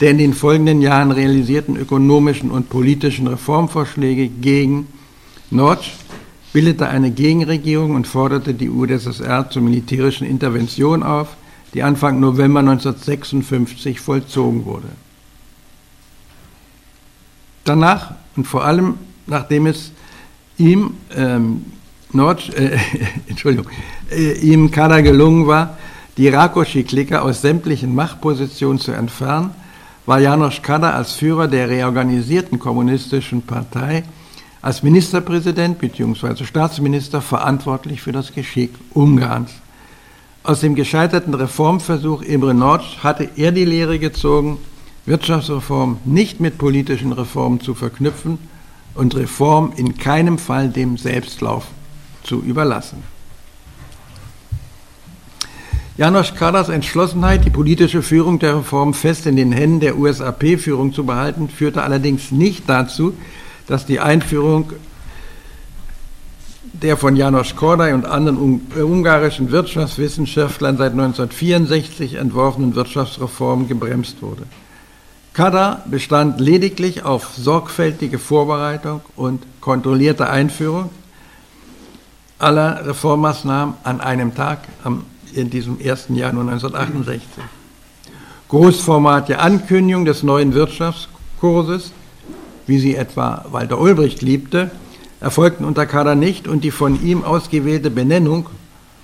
der 0.00 0.10
in 0.10 0.18
den 0.18 0.34
folgenden 0.34 0.82
Jahren 0.82 1.10
realisierten 1.10 1.76
ökonomischen 1.76 2.50
und 2.50 2.68
politischen 2.68 3.26
Reformvorschläge 3.26 4.28
gegen 4.28 4.88
Nortsch, 5.50 5.92
bildete 6.52 6.88
eine 6.88 7.10
Gegenregierung 7.10 7.94
und 7.94 8.06
forderte 8.06 8.54
die 8.54 8.68
UdSSR 8.68 9.48
zur 9.50 9.62
militärischen 9.62 10.26
Intervention 10.26 11.02
auf, 11.02 11.36
die 11.74 11.82
Anfang 11.82 12.20
November 12.20 12.60
1956 12.60 14.00
vollzogen 14.00 14.64
wurde. 14.64 14.88
Danach 17.66 18.14
und 18.36 18.46
vor 18.46 18.64
allem, 18.64 18.94
nachdem 19.26 19.66
es 19.66 19.92
ihm, 20.56 20.94
ähm, 21.14 21.66
Nord, 22.12 22.54
äh, 22.56 22.78
Entschuldigung, 23.26 23.66
äh, 24.10 24.32
ihm 24.38 24.70
Kader 24.70 25.02
gelungen 25.02 25.46
war, 25.46 25.76
die 26.16 26.28
Rakosi-Clique 26.28 27.20
aus 27.20 27.42
sämtlichen 27.42 27.94
Machtpositionen 27.94 28.78
zu 28.78 28.92
entfernen, 28.92 29.50
war 30.06 30.20
Janos 30.20 30.62
Kader 30.62 30.94
als 30.94 31.12
Führer 31.12 31.48
der 31.48 31.68
reorganisierten 31.68 32.58
kommunistischen 32.58 33.42
Partei 33.42 34.04
als 34.62 34.82
Ministerpräsident 34.82 35.78
bzw. 35.78 36.44
Staatsminister 36.44 37.20
verantwortlich 37.20 38.00
für 38.00 38.12
das 38.12 38.32
Geschick 38.32 38.74
Ungarns. 38.94 39.50
Aus 40.44 40.60
dem 40.60 40.76
gescheiterten 40.76 41.34
Reformversuch 41.34 42.22
Imre 42.22 42.54
Notch 42.54 42.98
hatte 43.02 43.28
er 43.36 43.50
die 43.50 43.64
Lehre 43.64 43.98
gezogen, 43.98 44.58
Wirtschaftsreform 45.06 45.98
nicht 46.04 46.40
mit 46.40 46.58
politischen 46.58 47.12
Reformen 47.12 47.60
zu 47.60 47.74
verknüpfen 47.74 48.38
und 48.94 49.14
Reform 49.14 49.72
in 49.76 49.96
keinem 49.96 50.38
Fall 50.38 50.68
dem 50.68 50.98
Selbstlauf 50.98 51.68
zu 52.24 52.42
überlassen. 52.42 53.02
Janosch 55.96 56.34
Kaders 56.34 56.68
Entschlossenheit, 56.68 57.44
die 57.44 57.50
politische 57.50 58.02
Führung 58.02 58.38
der 58.38 58.58
Reform 58.58 58.92
fest 58.92 59.26
in 59.26 59.36
den 59.36 59.52
Händen 59.52 59.80
der 59.80 59.96
USAP-Führung 59.96 60.92
zu 60.92 61.04
behalten, 61.04 61.48
führte 61.48 61.82
allerdings 61.82 62.32
nicht 62.32 62.68
dazu, 62.68 63.14
dass 63.66 63.86
die 63.86 64.00
Einführung 64.00 64.72
der 66.82 66.98
von 66.98 67.16
Janosch 67.16 67.56
Kordai 67.56 67.94
und 67.94 68.04
anderen 68.04 68.60
äh, 68.76 68.82
ungarischen 68.82 69.50
Wirtschaftswissenschaftlern 69.50 70.76
seit 70.76 70.92
1964 70.92 72.14
entworfenen 72.14 72.74
Wirtschaftsreform 72.74 73.66
gebremst 73.66 74.20
wurde. 74.20 74.42
Kada 75.36 75.82
bestand 75.84 76.40
lediglich 76.40 77.02
auf 77.02 77.34
sorgfältige 77.36 78.18
Vorbereitung 78.18 79.02
und 79.16 79.42
kontrollierte 79.60 80.30
Einführung 80.30 80.88
aller 82.38 82.86
Reformmaßnahmen 82.86 83.74
an 83.84 84.00
einem 84.00 84.34
Tag 84.34 84.60
in 85.34 85.50
diesem 85.50 85.76
1. 85.78 86.06
Januar 86.08 86.48
1968. 86.48 87.20
Großformatige 88.48 89.38
Ankündigung 89.38 90.06
des 90.06 90.22
neuen 90.22 90.54
Wirtschaftskurses, 90.54 91.92
wie 92.66 92.78
sie 92.78 92.94
etwa 92.94 93.44
Walter 93.50 93.78
Ulbricht 93.78 94.22
liebte, 94.22 94.70
erfolgten 95.20 95.66
unter 95.66 95.84
Kader 95.84 96.14
nicht 96.14 96.48
und 96.48 96.64
die 96.64 96.70
von 96.70 97.04
ihm 97.04 97.24
ausgewählte 97.24 97.90
Benennung 97.90 98.46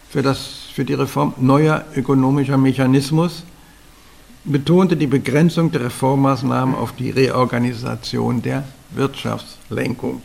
für, 0.08 0.22
das, 0.22 0.46
für 0.72 0.86
die 0.86 0.94
Reform 0.94 1.34
neuer 1.36 1.84
ökonomischer 1.94 2.56
Mechanismus 2.56 3.44
betonte 4.44 4.96
die 4.96 5.06
Begrenzung 5.06 5.70
der 5.70 5.84
Reformmaßnahmen 5.84 6.74
auf 6.74 6.92
die 6.92 7.10
Reorganisation 7.10 8.42
der 8.42 8.64
Wirtschaftslenkung. 8.90 10.22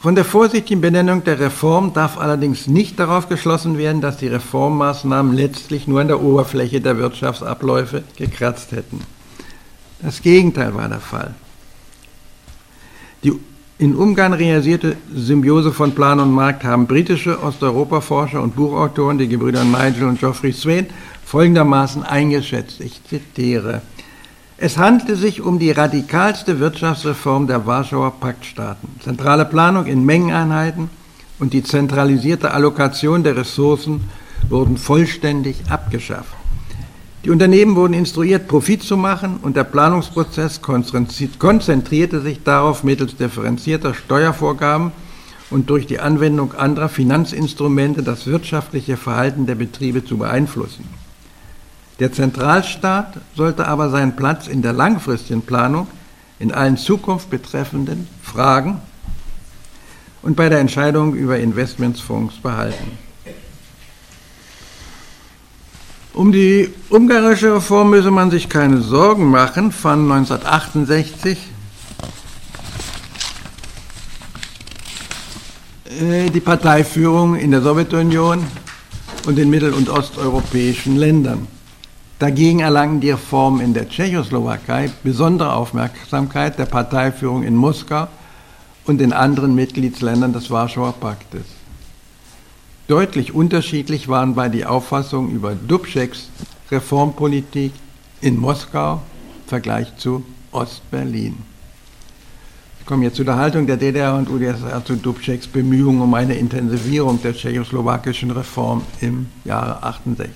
Von 0.00 0.16
der 0.16 0.24
vorsichtigen 0.24 0.80
Benennung 0.80 1.22
der 1.22 1.38
Reform 1.38 1.92
darf 1.92 2.18
allerdings 2.18 2.66
nicht 2.66 2.98
darauf 2.98 3.28
geschlossen 3.28 3.78
werden, 3.78 4.00
dass 4.00 4.16
die 4.16 4.26
Reformmaßnahmen 4.26 5.32
letztlich 5.32 5.86
nur 5.86 6.00
an 6.00 6.08
der 6.08 6.20
Oberfläche 6.20 6.80
der 6.80 6.98
Wirtschaftsabläufe 6.98 8.02
gekratzt 8.16 8.72
hätten. 8.72 9.02
Das 10.00 10.20
Gegenteil 10.20 10.74
war 10.74 10.88
der 10.88 10.98
Fall. 10.98 11.34
Die 13.22 13.32
in 13.82 13.96
Ungarn 13.96 14.32
realisierte 14.32 14.94
Symbiose 15.12 15.72
von 15.72 15.92
Plan 15.92 16.20
und 16.20 16.30
Markt 16.30 16.62
haben 16.62 16.86
britische 16.86 17.42
Osteuropa-Forscher 17.42 18.40
und 18.40 18.54
Buchautoren, 18.54 19.18
die 19.18 19.26
Gebrüder 19.26 19.64
Nigel 19.64 20.04
und 20.04 20.20
Geoffrey 20.20 20.52
Swain, 20.52 20.86
folgendermaßen 21.24 22.04
eingeschätzt. 22.04 22.80
Ich 22.80 23.02
zitiere. 23.02 23.82
Es 24.56 24.78
handelte 24.78 25.16
sich 25.16 25.40
um 25.40 25.58
die 25.58 25.72
radikalste 25.72 26.60
Wirtschaftsreform 26.60 27.48
der 27.48 27.66
Warschauer 27.66 28.12
Paktstaaten. 28.20 28.88
Zentrale 29.02 29.46
Planung 29.46 29.86
in 29.86 30.04
Mengeneinheiten 30.04 30.88
und 31.40 31.52
die 31.52 31.64
zentralisierte 31.64 32.52
Allokation 32.52 33.24
der 33.24 33.36
Ressourcen 33.36 34.02
wurden 34.48 34.76
vollständig 34.76 35.56
abgeschafft. 35.68 36.36
Die 37.24 37.30
Unternehmen 37.30 37.76
wurden 37.76 37.94
instruiert, 37.94 38.48
Profit 38.48 38.82
zu 38.82 38.96
machen 38.96 39.38
und 39.42 39.56
der 39.56 39.62
Planungsprozess 39.62 40.60
konzentrierte 40.60 42.20
sich 42.20 42.42
darauf, 42.42 42.82
mittels 42.82 43.16
differenzierter 43.16 43.94
Steuervorgaben 43.94 44.90
und 45.50 45.70
durch 45.70 45.86
die 45.86 46.00
Anwendung 46.00 46.54
anderer 46.54 46.88
Finanzinstrumente 46.88 48.02
das 48.02 48.26
wirtschaftliche 48.26 48.96
Verhalten 48.96 49.46
der 49.46 49.54
Betriebe 49.54 50.04
zu 50.04 50.18
beeinflussen. 50.18 50.84
Der 52.00 52.12
Zentralstaat 52.12 53.20
sollte 53.36 53.68
aber 53.68 53.90
seinen 53.90 54.16
Platz 54.16 54.48
in 54.48 54.62
der 54.62 54.72
langfristigen 54.72 55.42
Planung 55.42 55.86
in 56.40 56.50
allen 56.50 56.76
Zukunft 56.76 57.30
betreffenden 57.30 58.08
Fragen 58.20 58.80
und 60.22 60.34
bei 60.34 60.48
der 60.48 60.58
Entscheidung 60.58 61.14
über 61.14 61.38
Investmentsfonds 61.38 62.36
behalten. 62.38 62.98
Um 66.14 66.30
die 66.30 66.68
ungarische 66.90 67.54
Reform 67.54 67.90
müsse 67.90 68.10
man 68.10 68.30
sich 68.30 68.50
keine 68.50 68.82
Sorgen 68.82 69.30
machen, 69.30 69.72
fand 69.72 70.12
1968 70.12 71.38
äh, 75.86 76.28
die 76.28 76.40
Parteiführung 76.40 77.36
in 77.36 77.50
der 77.50 77.62
Sowjetunion 77.62 78.44
und 79.26 79.36
den 79.36 79.48
mittel- 79.48 79.72
und 79.72 79.88
osteuropäischen 79.88 80.96
Ländern. 80.96 81.46
Dagegen 82.18 82.60
erlangen 82.60 83.00
die 83.00 83.10
Reformen 83.10 83.62
in 83.62 83.72
der 83.72 83.88
Tschechoslowakei 83.88 84.90
besondere 85.02 85.54
Aufmerksamkeit 85.54 86.58
der 86.58 86.66
Parteiführung 86.66 87.42
in 87.42 87.56
Moskau 87.56 88.06
und 88.84 89.00
in 89.00 89.14
anderen 89.14 89.54
Mitgliedsländern 89.54 90.34
des 90.34 90.50
Warschauer 90.50 90.92
Paktes. 90.92 91.61
Deutlich 92.88 93.32
unterschiedlich 93.32 94.08
waren 94.08 94.34
bei 94.34 94.48
die 94.48 94.66
Auffassungen 94.66 95.30
über 95.34 95.54
Dubčeks 95.54 96.28
Reformpolitik 96.70 97.72
in 98.20 98.36
Moskau 98.36 98.94
im 98.94 99.48
Vergleich 99.48 99.96
zu 99.98 100.24
Ostberlin. 100.50 101.36
Ich 102.80 102.86
komme 102.86 103.04
jetzt 103.04 103.16
zu 103.16 103.24
der 103.24 103.36
Haltung 103.36 103.68
der 103.68 103.76
DDR 103.76 104.16
und 104.16 104.28
UdSSR 104.28 104.84
zu 104.84 104.96
Dubčeks 104.96 105.46
Bemühungen 105.46 106.02
um 106.02 106.12
eine 106.14 106.34
Intensivierung 106.34 107.22
der 107.22 107.34
tschechoslowakischen 107.34 108.32
Reform 108.32 108.82
im 109.00 109.28
Jahre 109.44 109.84
68. 109.84 110.32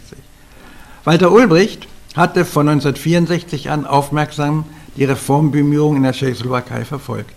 Walter 1.03 1.33
Ulbricht 1.33 1.89
hatte 2.15 2.45
von 2.45 2.69
1964 2.69 3.71
an 3.71 3.85
aufmerksam 3.85 4.65
die 4.97 5.05
Reformbemühungen 5.05 5.97
in 5.97 6.03
der 6.05 6.13
Tschechoslowakei 6.13 6.85
verfolgt. 6.85 7.35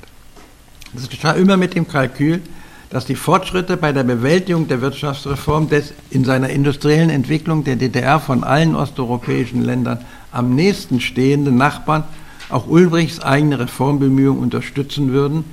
Das 0.93 1.09
geschah 1.09 1.31
immer 1.31 1.57
mit 1.57 1.73
dem 1.73 1.87
Kalkül, 1.87 2.41
dass 2.89 3.05
die 3.05 3.15
Fortschritte 3.15 3.77
bei 3.77 3.91
der 3.91 4.03
Bewältigung 4.03 4.67
der 4.67 4.81
Wirtschaftsreform 4.81 5.69
des 5.69 5.93
in 6.09 6.25
seiner 6.25 6.49
industriellen 6.49 7.09
Entwicklung 7.09 7.63
der 7.63 7.75
DDR 7.75 8.19
von 8.19 8.43
allen 8.43 8.75
osteuropäischen 8.75 9.61
Ländern 9.61 10.05
am 10.31 10.55
nächsten 10.55 10.99
stehenden 10.99 11.55
Nachbarn 11.55 12.03
auch 12.49 12.67
Ulbrichts 12.67 13.19
eigene 13.19 13.59
Reformbemühungen 13.59 14.41
unterstützen 14.41 15.11
würden, 15.11 15.45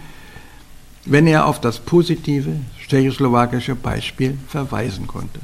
wenn 1.04 1.26
er 1.26 1.46
auf 1.46 1.60
das 1.60 1.78
positive 1.78 2.56
tschechoslowakische 2.88 3.74
Beispiel 3.74 4.38
verweisen 4.48 5.06
konnte. 5.06 5.40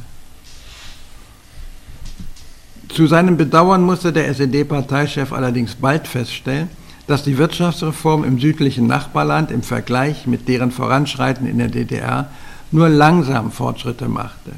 Zu 2.89 3.07
seinem 3.07 3.37
Bedauern 3.37 3.83
musste 3.83 4.13
der 4.13 4.29
SED-Parteichef 4.29 5.33
allerdings 5.33 5.75
bald 5.75 6.07
feststellen, 6.07 6.69
dass 7.07 7.25
die 7.25 7.39
Wirtschaftsreform 7.39 8.25
im 8.25 8.39
südlichen 8.39 8.87
Nachbarland 8.87 9.51
im 9.51 9.63
Vergleich 9.63 10.27
mit 10.27 10.49
deren 10.49 10.71
Voranschreiten 10.71 11.47
in 11.47 11.59
der 11.59 11.69
DDR 11.69 12.31
nur 12.71 12.89
langsam 12.89 13.51
Fortschritte 13.51 14.09
machte. 14.09 14.53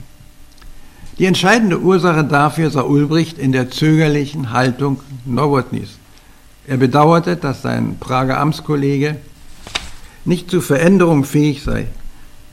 Die 1.19 1.27
entscheidende 1.27 1.81
Ursache 1.81 2.25
dafür 2.25 2.71
sah 2.71 2.83
Ulbricht 2.83 3.39
in 3.39 3.53
der 3.53 3.71
zögerlichen 3.71 4.51
Haltung 4.51 5.01
Nowotnys. 5.25 5.99
Er 6.67 6.77
bedauerte, 6.77 7.37
dass 7.37 7.63
sein 7.63 7.99
Prager 8.01 8.41
Amtskollege 8.41 9.17
nicht 10.25 10.51
zu 10.51 10.61
Veränderung 10.61 11.25
fähig 11.25 11.63
sei. 11.63 11.87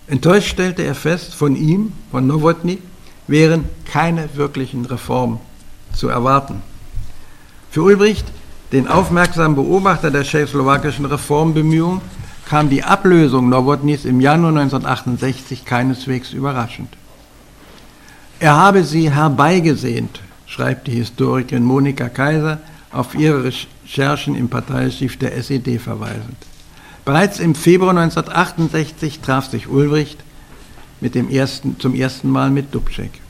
Enttäuscht 0.08 0.50
stellte 0.50 0.84
er 0.84 0.96
fest, 0.96 1.34
von 1.34 1.56
ihm, 1.56 1.94
von 2.12 2.28
Nowotny, 2.28 2.80
wären 3.28 3.66
keine 3.86 4.30
wirklichen 4.36 4.86
Reformen 4.86 5.40
zu 5.94 6.10
erwarten. 6.10 6.62
Für 7.70 7.84
Ulbricht 7.84 8.26
den 8.72 8.88
aufmerksamen 8.88 9.56
Beobachter 9.56 10.12
der 10.12 10.24
tschechoslowakischen 10.24 11.06
Reformbemühungen 11.06 12.02
kam 12.46 12.70
die 12.70 12.84
Ablösung 12.84 13.50
Nowotnys 13.50 14.06
im 14.06 14.20
Januar 14.20 14.50
1968 14.50 15.66
keineswegs 15.66 16.34
überraschend. 16.34 16.90
Er 18.40 18.56
habe 18.56 18.84
sie 18.84 19.12
herbeigesehnt, 19.12 20.20
schreibt 20.48 20.88
die 20.88 20.92
Historikerin 20.92 21.64
Monika 21.64 22.10
Kaiser 22.10 22.60
auf 22.92 23.16
ihre 23.16 23.46
Recherchen 23.46 24.36
im 24.36 24.50
Parteiarchiv 24.50 25.18
der 25.18 25.38
SED 25.38 25.80
verweisend. 25.80 26.38
Bereits 27.06 27.40
im 27.40 27.56
Februar 27.56 27.92
1968 27.92 29.22
traf 29.22 29.50
sich 29.50 29.70
Ulbricht 29.70 30.20
mit 31.00 31.16
dem 31.16 31.30
ersten, 31.30 31.80
zum 31.80 31.96
ersten 31.96 32.30
Mal 32.30 32.50
mit 32.50 32.74
Dubček. 32.76 33.21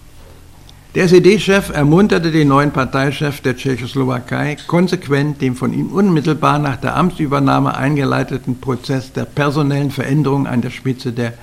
Der 0.93 1.05
SED-Chef 1.05 1.69
ermunterte 1.69 2.31
den 2.31 2.49
neuen 2.49 2.71
Parteichef 2.71 3.39
der 3.39 3.55
Tschechoslowakei, 3.55 4.57
konsequent 4.67 5.41
den 5.41 5.55
von 5.55 5.73
ihm 5.73 5.87
unmittelbar 5.87 6.59
nach 6.59 6.75
der 6.75 6.97
Amtsübernahme 6.97 7.77
eingeleiteten 7.77 8.59
Prozess 8.59 9.13
der 9.13 9.23
personellen 9.23 9.91
Veränderung 9.91 10.47
an 10.47 10.59
der 10.59 10.69
Spitze 10.69 11.13
der 11.13 11.35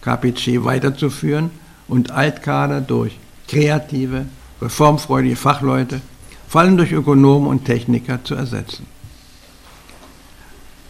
KPC 0.00 0.64
weiterzuführen 0.64 1.50
und 1.86 2.12
Altkader 2.12 2.80
durch 2.80 3.18
kreative, 3.46 4.24
reformfreudige 4.62 5.36
Fachleute, 5.36 6.00
vor 6.48 6.62
allem 6.62 6.78
durch 6.78 6.92
Ökonomen 6.92 7.46
und 7.46 7.66
Techniker 7.66 8.24
zu 8.24 8.34
ersetzen. 8.34 8.86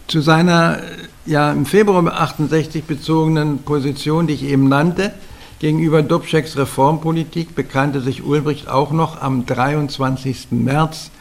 Zu 0.07 0.21
seiner 0.21 0.79
ja 1.25 1.51
im 1.51 1.65
Februar 1.65 2.05
68 2.07 2.85
bezogenen 2.85 3.63
Position, 3.63 4.25
die 4.25 4.35
ich 4.35 4.43
eben 4.43 4.69
nannte, 4.69 5.11
Gegenüber 5.59 6.01
Dubčeks 6.01 6.57
Reformpolitik 6.57 7.55
bekannte 7.55 8.01
sich 8.01 8.23
Ulbricht 8.23 8.67
auch 8.67 8.91
noch 8.91 9.21
am 9.21 9.45
23. 9.45 10.47
März 10.51 11.11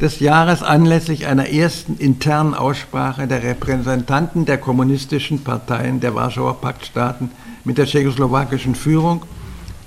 des 0.00 0.20
Jahres 0.20 0.62
anlässlich 0.62 1.26
einer 1.26 1.48
ersten 1.48 1.96
internen 1.96 2.54
Aussprache 2.54 3.26
der 3.26 3.42
Repräsentanten 3.42 4.46
der 4.46 4.58
kommunistischen 4.58 5.42
Parteien 5.42 5.98
der 5.98 6.14
Warschauer 6.14 6.60
Paktstaaten 6.60 7.32
mit 7.64 7.78
der 7.78 7.86
tschechoslowakischen 7.86 8.76
Führung, 8.76 9.22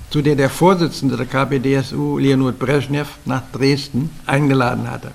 zu 0.10 0.22
der 0.22 0.36
der 0.36 0.50
Vorsitzende 0.50 1.16
der 1.16 1.26
KPDSU, 1.26 2.18
Leonid 2.18 2.60
Brezhnev, 2.60 3.08
nach 3.24 3.44
Dresden 3.54 4.10
eingeladen 4.26 4.92
hatte. 4.92 5.12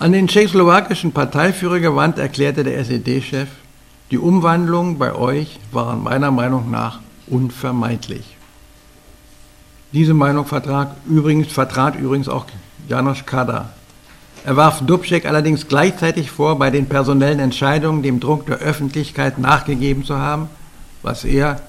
An 0.00 0.10
den 0.10 0.26
tschechoslowakischen 0.26 1.12
Parteiführer 1.12 1.78
gewandt 1.78 2.18
erklärte 2.18 2.64
der 2.64 2.78
SED-Chef, 2.80 3.48
die 4.14 4.18
Umwandlungen 4.18 4.96
bei 4.96 5.12
euch 5.12 5.58
waren 5.72 6.04
meiner 6.04 6.30
Meinung 6.30 6.70
nach 6.70 7.00
unvermeidlich. 7.26 8.36
Diese 9.90 10.14
Meinung 10.14 10.46
vertrat 10.46 10.94
übrigens, 11.04 11.52
vertrat 11.52 11.98
übrigens 11.98 12.28
auch 12.28 12.46
Janosch 12.86 13.26
Kada. 13.26 13.70
Er 14.44 14.54
warf 14.54 14.86
Dubček 14.86 15.26
allerdings 15.26 15.66
gleichzeitig 15.66 16.30
vor, 16.30 16.60
bei 16.60 16.70
den 16.70 16.86
personellen 16.86 17.40
Entscheidungen 17.40 18.04
dem 18.04 18.20
Druck 18.20 18.46
der 18.46 18.58
Öffentlichkeit 18.58 19.40
nachgegeben 19.40 20.04
zu 20.04 20.16
haben, 20.16 20.48
was 21.02 21.24
er, 21.24 21.60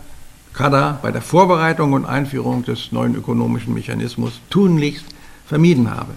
Kada, 0.54 1.00
bei 1.02 1.10
der 1.12 1.24
Vorbereitung 1.24 1.94
und 1.94 2.06
Einführung 2.06 2.64
des 2.64 2.92
neuen 2.92 3.16
ökonomischen 3.16 3.74
Mechanismus 3.74 4.40
tunlichst 4.52 5.06
vermieden 5.48 5.90
habe. 5.90 6.14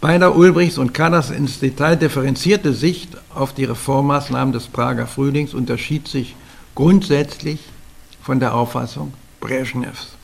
Beider 0.00 0.34
Ulbrichts 0.34 0.78
und 0.78 0.94
Kadas 0.94 1.28
ins 1.30 1.58
Detail 1.58 1.94
differenzierte 1.96 2.72
Sicht 2.72 3.18
auf 3.34 3.52
die 3.52 3.64
Reformmaßnahmen 3.64 4.52
des 4.52 4.66
Prager 4.66 5.06
Frühlings 5.06 5.52
unterschied 5.52 6.08
sich 6.08 6.34
grundsätzlich 6.74 7.60
von 8.22 8.40
der 8.40 8.54
Auffassung 8.54 9.12
Brezhnevs. 9.40 10.14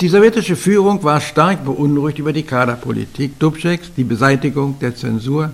Die 0.00 0.08
sowjetische 0.08 0.56
Führung 0.56 1.04
war 1.04 1.20
stark 1.20 1.64
beunruhigt 1.64 2.18
über 2.18 2.32
die 2.32 2.42
Kaderpolitik 2.42 3.38
Dubčeks, 3.38 3.92
die 3.96 4.04
Beseitigung 4.04 4.80
der 4.80 4.96
Zensur, 4.96 5.52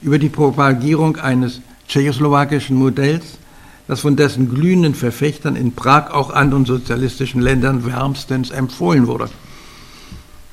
über 0.00 0.18
die 0.18 0.28
Propagierung 0.30 1.16
eines 1.16 1.60
tschechoslowakischen 1.88 2.76
Modells, 2.76 3.38
das 3.86 4.00
von 4.00 4.16
dessen 4.16 4.48
glühenden 4.48 4.94
Verfechtern 4.94 5.56
in 5.56 5.74
Prag 5.74 6.10
auch 6.10 6.30
anderen 6.30 6.64
sozialistischen 6.64 7.42
Ländern 7.42 7.84
wärmstens 7.84 8.50
empfohlen 8.50 9.06
wurde. 9.06 9.28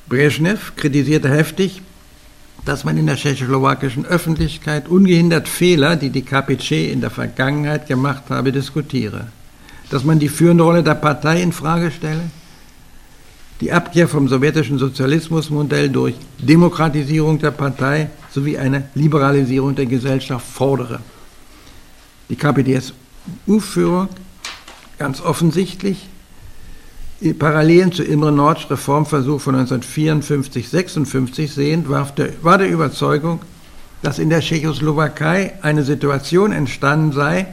Brezhnev 0.08 0.72
kritisierte 0.76 1.28
heftig, 1.28 1.82
dass 2.64 2.84
man 2.84 2.96
in 2.96 3.06
der 3.06 3.16
tschechoslowakischen 3.16 4.04
Öffentlichkeit 4.06 4.88
ungehindert 4.88 5.48
Fehler, 5.48 5.96
die 5.96 6.10
die 6.10 6.22
KPC 6.22 6.90
in 6.92 7.00
der 7.00 7.10
Vergangenheit 7.10 7.86
gemacht 7.86 8.24
habe, 8.30 8.52
diskutiere. 8.52 9.28
Dass 9.90 10.04
man 10.04 10.18
die 10.18 10.28
führende 10.28 10.64
Rolle 10.64 10.82
der 10.82 10.94
Partei 10.94 11.42
in 11.42 11.52
Frage 11.52 11.90
stelle, 11.90 12.30
die 13.60 13.72
Abkehr 13.72 14.06
vom 14.06 14.28
sowjetischen 14.28 14.78
Sozialismusmodell 14.78 15.88
durch 15.88 16.14
Demokratisierung 16.38 17.38
der 17.38 17.50
Partei 17.50 18.10
sowie 18.30 18.56
eine 18.56 18.88
Liberalisierung 18.94 19.74
der 19.74 19.86
Gesellschaft 19.86 20.46
fordere. 20.46 21.00
Die 22.28 22.36
KPDSU-Führung 22.36 24.08
ganz 24.98 25.20
offensichtlich 25.20 26.06
Parallelen 27.38 27.90
zu 27.90 28.04
Imre 28.04 28.30
Nordsch 28.30 28.70
Reformversuch 28.70 29.40
von 29.40 29.56
1954-56 29.56 31.48
sehend, 31.48 31.88
war 31.88 32.08
der, 32.16 32.30
war 32.42 32.58
der 32.58 32.70
Überzeugung, 32.70 33.40
dass 34.02 34.20
in 34.20 34.30
der 34.30 34.40
Tschechoslowakei 34.40 35.54
eine 35.62 35.82
Situation 35.82 36.52
entstanden 36.52 37.10
sei, 37.12 37.46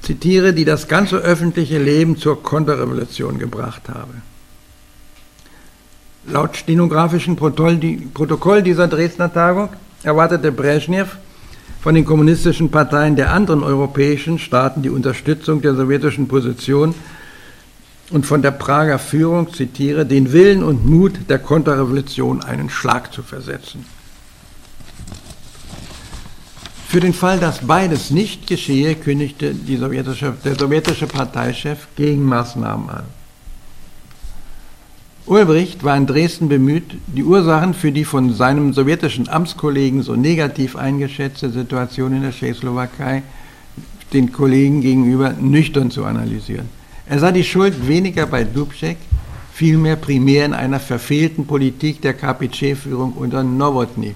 zitiere, 0.00 0.54
die 0.54 0.64
das 0.64 0.88
ganze 0.88 1.18
öffentliche 1.18 1.78
Leben 1.78 2.16
zur 2.16 2.42
Konterrevolution 2.42 3.38
gebracht 3.38 3.90
habe. 3.90 4.14
Laut 6.26 6.56
stenografischen 6.56 7.36
Protokoll 7.36 8.62
dieser 8.62 8.88
Dresdner 8.88 9.32
Tagung 9.32 9.68
erwartete 10.02 10.52
Brezhnev 10.52 11.18
von 11.82 11.94
den 11.94 12.06
kommunistischen 12.06 12.70
Parteien 12.70 13.16
der 13.16 13.32
anderen 13.32 13.62
europäischen 13.62 14.38
Staaten 14.38 14.82
die 14.82 14.90
Unterstützung 14.90 15.60
der 15.60 15.74
sowjetischen 15.74 16.28
Position 16.28 16.94
und 18.10 18.26
von 18.26 18.42
der 18.42 18.50
Prager 18.50 18.98
Führung, 18.98 19.52
zitiere, 19.52 20.04
den 20.04 20.32
Willen 20.32 20.62
und 20.62 20.86
Mut 20.86 21.28
der 21.28 21.38
Konterrevolution 21.38 22.42
einen 22.42 22.68
Schlag 22.68 23.12
zu 23.12 23.22
versetzen. 23.22 23.84
Für 26.88 27.00
den 27.00 27.14
Fall, 27.14 27.38
dass 27.38 27.66
beides 27.66 28.10
nicht 28.10 28.46
geschehe, 28.46 28.94
kündigte 28.94 29.54
sowjetische, 29.78 30.34
der 30.44 30.58
sowjetische 30.58 31.06
Parteichef 31.06 31.88
Gegenmaßnahmen 31.96 32.90
an. 32.90 33.04
Ulbricht 35.24 35.84
war 35.84 35.96
in 35.96 36.06
Dresden 36.06 36.50
bemüht, 36.50 36.96
die 37.06 37.24
Ursachen 37.24 37.72
für 37.72 37.92
die 37.92 38.04
von 38.04 38.34
seinem 38.34 38.74
sowjetischen 38.74 39.28
Amtskollegen 39.28 40.02
so 40.02 40.16
negativ 40.16 40.76
eingeschätzte 40.76 41.48
Situation 41.48 42.12
in 42.12 42.22
der 42.22 42.32
Tschechoslowakei 42.32 43.22
den 44.12 44.32
Kollegen 44.32 44.82
gegenüber 44.82 45.32
nüchtern 45.32 45.90
zu 45.90 46.04
analysieren. 46.04 46.68
Er 47.06 47.18
sah 47.18 47.32
die 47.32 47.44
Schuld 47.44 47.88
weniger 47.88 48.26
bei 48.26 48.44
Dubček, 48.44 48.96
vielmehr 49.52 49.96
primär 49.96 50.46
in 50.46 50.54
einer 50.54 50.78
verfehlten 50.78 51.46
Politik 51.46 52.00
der 52.00 52.14
KPC-Führung 52.14 53.14
unter 53.14 53.42
Nowotny, 53.42 54.14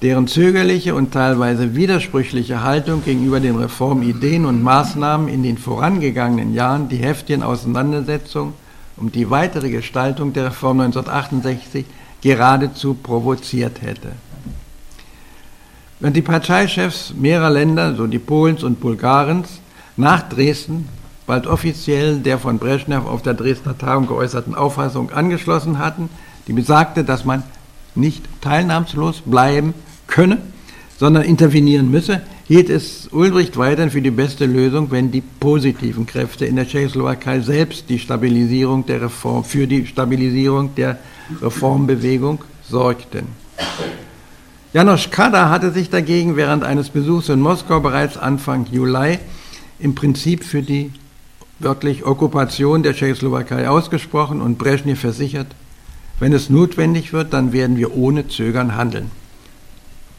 deren 0.00 0.28
zögerliche 0.28 0.94
und 0.94 1.12
teilweise 1.12 1.74
widersprüchliche 1.74 2.62
Haltung 2.62 3.04
gegenüber 3.04 3.40
den 3.40 3.56
Reformideen 3.56 4.46
und 4.46 4.62
Maßnahmen 4.62 5.28
in 5.28 5.42
den 5.42 5.58
vorangegangenen 5.58 6.54
Jahren 6.54 6.88
die 6.88 6.98
heftigen 6.98 7.42
Auseinandersetzungen 7.42 8.54
um 8.96 9.10
die 9.10 9.30
weitere 9.30 9.70
Gestaltung 9.70 10.32
der 10.32 10.46
Reform 10.46 10.80
1968 10.80 11.86
geradezu 12.20 12.94
provoziert 12.94 13.82
hätte. 13.82 14.12
Wenn 15.98 16.12
die 16.12 16.22
Parteichefs 16.22 17.12
mehrerer 17.14 17.50
Länder, 17.50 17.94
so 17.94 18.06
die 18.06 18.18
Polens 18.18 18.62
und 18.62 18.78
Bulgarens, 18.78 19.60
nach 19.96 20.28
Dresden 20.28 20.88
bald 21.26 21.46
offiziell 21.46 22.18
der 22.18 22.38
von 22.38 22.58
Brezhnev 22.58 23.06
auf 23.06 23.22
der 23.22 23.34
Dresdner 23.34 23.76
Tagung 23.76 24.06
geäußerten 24.06 24.54
Auffassung 24.54 25.10
angeschlossen 25.10 25.78
hatten, 25.78 26.08
die 26.46 26.52
besagte, 26.52 27.04
dass 27.04 27.24
man 27.24 27.42
nicht 27.94 28.24
teilnahmslos 28.40 29.22
bleiben 29.24 29.74
könne, 30.06 30.38
sondern 30.98 31.22
intervenieren 31.22 31.90
müsse, 31.90 32.20
hielt 32.46 32.68
es 32.68 33.08
Ulbricht 33.12 33.56
weiterhin 33.56 33.90
für 33.90 34.02
die 34.02 34.10
beste 34.10 34.44
Lösung, 34.44 34.90
wenn 34.90 35.10
die 35.10 35.20
positiven 35.20 36.04
Kräfte 36.04 36.46
in 36.46 36.56
der 36.56 36.66
Tschechoslowakei 36.66 37.40
selbst 37.40 37.88
die 37.88 37.98
Stabilisierung 37.98 38.84
der 38.86 39.02
Reform, 39.02 39.44
für 39.44 39.66
die 39.66 39.86
Stabilisierung 39.86 40.74
der 40.74 40.98
Reformbewegung 41.40 42.40
sorgten. 42.68 43.28
Janosch 44.72 45.10
Kada 45.10 45.48
hatte 45.48 45.70
sich 45.72 45.90
dagegen 45.90 46.36
während 46.36 46.64
eines 46.64 46.90
Besuchs 46.90 47.28
in 47.28 47.40
Moskau 47.40 47.80
bereits 47.80 48.16
Anfang 48.16 48.66
Juli 48.70 49.18
im 49.78 49.94
Prinzip 49.94 50.44
für 50.44 50.62
die 50.62 50.92
wörtlich 51.60 52.04
Okkupation 52.04 52.82
der 52.82 52.94
Tschechoslowakei 52.94 53.68
ausgesprochen 53.68 54.40
und 54.40 54.58
Brezhnev 54.58 55.00
versichert, 55.00 55.48
wenn 56.18 56.32
es 56.32 56.50
notwendig 56.50 57.12
wird, 57.12 57.32
dann 57.32 57.52
werden 57.52 57.76
wir 57.76 57.96
ohne 57.96 58.28
Zögern 58.28 58.76
handeln. 58.76 59.10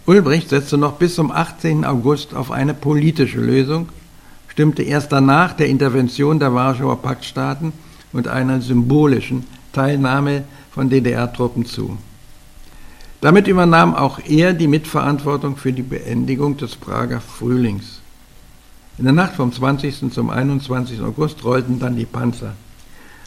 Ulbricht 0.05 0.49
setzte 0.49 0.77
noch 0.77 0.93
bis 0.93 1.15
zum 1.15 1.31
18. 1.31 1.85
August 1.85 2.33
auf 2.33 2.49
eine 2.49 2.73
politische 2.73 3.39
Lösung, 3.39 3.89
stimmte 4.47 4.81
erst 4.83 5.11
danach 5.11 5.53
der 5.53 5.67
Intervention 5.67 6.39
der 6.39 6.53
Warschauer 6.53 7.01
Paktstaaten 7.01 7.71
und 8.13 8.27
einer 8.27 8.61
symbolischen 8.61 9.45
Teilnahme 9.73 10.43
von 10.71 10.89
DDR-Truppen 10.89 11.65
zu. 11.65 11.97
Damit 13.21 13.47
übernahm 13.47 13.93
auch 13.93 14.19
er 14.27 14.53
die 14.53 14.67
Mitverantwortung 14.67 15.55
für 15.55 15.71
die 15.71 15.83
Beendigung 15.83 16.57
des 16.57 16.75
Prager 16.75 17.21
Frühlings. 17.21 18.00
In 18.97 19.05
der 19.05 19.13
Nacht 19.13 19.35
vom 19.35 19.51
20. 19.51 20.11
zum 20.13 20.29
21. 20.29 21.01
August 21.01 21.43
rollten 21.43 21.79
dann 21.79 21.95
die 21.95 22.05
Panzer. 22.05 22.53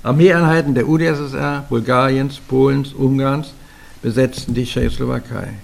Armeeeinheiten 0.03 0.75
der 0.75 0.87
UdSSR, 0.87 1.65
Bulgariens, 1.69 2.39
Polens, 2.39 2.93
Ungarns 2.93 3.55
besetzten 4.03 4.53
die 4.53 4.67
Tschechoslowakei. 4.67 5.55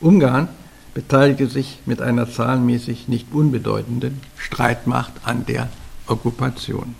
Ungarn 0.00 0.48
beteiligte 0.94 1.48
sich 1.48 1.80
mit 1.84 2.00
einer 2.00 2.30
zahlenmäßig 2.30 3.08
nicht 3.08 3.32
unbedeutenden 3.32 4.20
Streitmacht 4.36 5.12
an 5.24 5.44
der 5.44 5.68
Okkupation. 6.06 6.94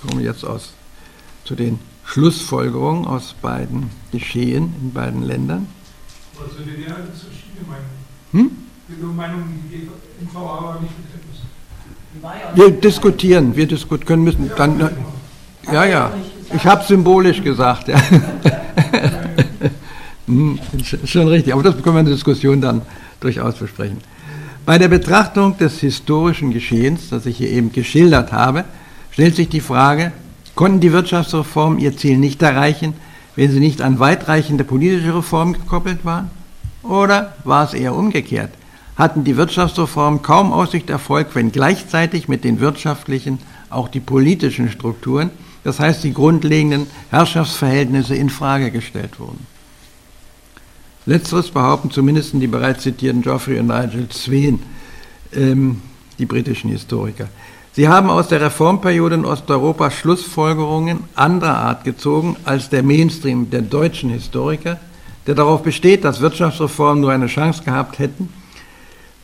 Kommen 0.00 0.20
wir 0.20 0.26
jetzt 0.26 0.44
aus, 0.44 0.72
zu 1.44 1.56
den 1.56 1.80
Schlussfolgerungen 2.04 3.06
aus 3.06 3.34
beiden 3.42 3.90
Geschehen 4.12 4.74
in 4.80 4.92
beiden 4.92 5.22
Ländern. 5.22 5.66
Also 6.40 6.58
DDR 6.58 6.96
es 7.12 7.22
verschiedene 7.22 7.66
Meinungen. 7.68 7.90
Hm? 8.32 8.69
Die 8.90 9.00
im 9.00 10.28
nicht 10.82 10.94
Wir 12.54 12.70
diskutieren, 12.70 13.54
wir 13.56 13.66
diskutieren 13.66 14.06
können 14.06 14.24
müssen 14.24 14.50
dann. 14.56 14.90
Ja, 15.72 15.84
ja. 15.84 16.12
Ich 16.54 16.66
habe 16.66 16.84
symbolisch 16.84 17.42
gesagt. 17.42 17.88
Ja. 17.88 18.00
Hm, 20.26 20.60
schon 21.06 21.26
richtig, 21.26 21.52
aber 21.52 21.64
das 21.64 21.82
können 21.82 21.96
wir 21.96 22.00
in 22.00 22.06
der 22.06 22.14
Diskussion 22.14 22.60
dann, 22.60 22.82
durchaus 23.18 23.56
besprechen. 23.56 23.96
Bei 24.64 24.78
der 24.78 24.86
Betrachtung 24.86 25.58
des 25.58 25.80
historischen 25.80 26.52
Geschehens, 26.52 27.08
das 27.08 27.26
ich 27.26 27.38
hier 27.38 27.50
eben 27.50 27.72
geschildert 27.72 28.30
habe, 28.30 28.64
stellt 29.10 29.34
sich 29.34 29.48
die 29.48 29.60
Frage, 29.60 30.12
konnten 30.54 30.78
die 30.78 30.92
Wirtschaftsreformen 30.92 31.80
ihr 31.80 31.96
Ziel 31.96 32.16
nicht 32.16 32.40
erreichen, 32.42 32.94
wenn 33.34 33.50
sie 33.50 33.58
nicht 33.58 33.82
an 33.82 33.98
weitreichende 33.98 34.62
politische 34.62 35.16
Reformen 35.16 35.54
gekoppelt 35.54 36.04
waren? 36.04 36.30
Oder 36.84 37.34
war 37.42 37.64
es 37.64 37.74
eher 37.74 37.96
umgekehrt? 37.96 38.50
Hatten 38.96 39.24
die 39.24 39.36
Wirtschaftsreformen 39.36 40.22
kaum 40.22 40.52
Aussicht 40.52 40.90
Erfolg, 40.90 41.28
wenn 41.34 41.52
gleichzeitig 41.52 42.28
mit 42.28 42.44
den 42.44 42.60
wirtschaftlichen 42.60 43.38
auch 43.70 43.88
die 43.88 44.00
politischen 44.00 44.70
Strukturen, 44.70 45.30
das 45.64 45.80
heißt 45.80 46.04
die 46.04 46.12
grundlegenden 46.12 46.86
Herrschaftsverhältnisse 47.10 48.14
in 48.14 48.30
Frage 48.30 48.70
gestellt 48.70 49.18
wurden? 49.18 49.46
Letzteres 51.06 51.50
behaupten 51.50 51.90
zumindest 51.90 52.34
die 52.34 52.46
bereits 52.46 52.82
zitierten 52.82 53.22
Geoffrey 53.22 53.58
und 53.58 53.68
Nigel 53.68 54.08
Sween, 54.12 54.60
ähm, 55.32 55.80
die 56.18 56.26
britischen 56.26 56.70
Historiker. 56.70 57.28
Sie 57.72 57.88
haben 57.88 58.10
aus 58.10 58.28
der 58.28 58.40
Reformperiode 58.40 59.14
in 59.14 59.24
Osteuropa 59.24 59.90
Schlussfolgerungen 59.90 61.04
anderer 61.14 61.56
Art 61.56 61.84
gezogen 61.84 62.36
als 62.44 62.68
der 62.68 62.82
Mainstream 62.82 63.48
der 63.48 63.62
deutschen 63.62 64.10
Historiker, 64.10 64.78
der 65.26 65.34
darauf 65.34 65.62
besteht, 65.62 66.04
dass 66.04 66.20
Wirtschaftsreformen 66.20 67.00
nur 67.00 67.12
eine 67.12 67.28
Chance 67.28 67.62
gehabt 67.62 67.98
hätten, 67.98 68.28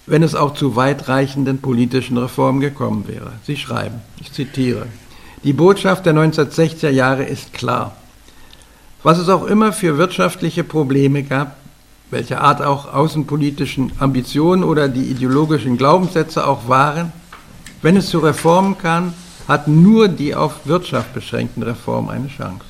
wenn 0.07 0.23
es 0.23 0.35
auch 0.35 0.55
zu 0.55 0.77
weitreichenden 0.77 1.59
politischen 1.59 2.17
Reformen 2.17 2.61
gekommen 2.61 3.07
wäre. 3.09 3.33
Sie 3.45 3.57
schreiben, 3.57 4.01
ich 4.21 4.33
zitiere, 4.33 4.87
die 5.43 5.53
Botschaft 5.53 6.07
der 6.07 6.15
1960er 6.15 6.91
Jahre 6.91 7.25
ist 7.25 7.53
klar. 7.53 7.97
Was 9.03 9.19
es 9.19 9.29
auch 9.29 9.45
immer 9.45 9.73
für 9.73 9.99
wirtschaftliche 9.99 10.65
Probleme 10.65 11.23
gab, 11.23 11.57
welcher 12.11 12.41
Art 12.41 12.63
auch 12.63 12.93
außenpolitischen 12.93 13.93
Ambitionen 13.99 14.65
oder 14.65 14.89
die 14.89 15.05
ideologischen 15.05 15.77
Glaubenssätze 15.77 16.47
auch 16.47 16.69
waren, 16.69 17.13
wenn 17.83 17.97
es 17.97 18.09
zu 18.09 18.21
Reformen 18.21 18.79
kam, 18.79 19.13
hatten 19.49 19.83
nur 19.83 20.09
die 20.09 20.35
auf 20.35 20.67
Wirtschaft 20.67 21.15
beschränkten 21.15 21.63
Reformen 21.63 22.11
eine 22.11 22.29
Chance. 22.29 22.65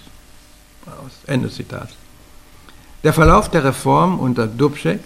Ende 1.26 1.50
Zitat. 1.50 1.88
Der 3.02 3.12
Verlauf 3.12 3.50
der 3.50 3.64
Reform 3.64 4.18
unter 4.18 4.46
Dubček 4.46 5.00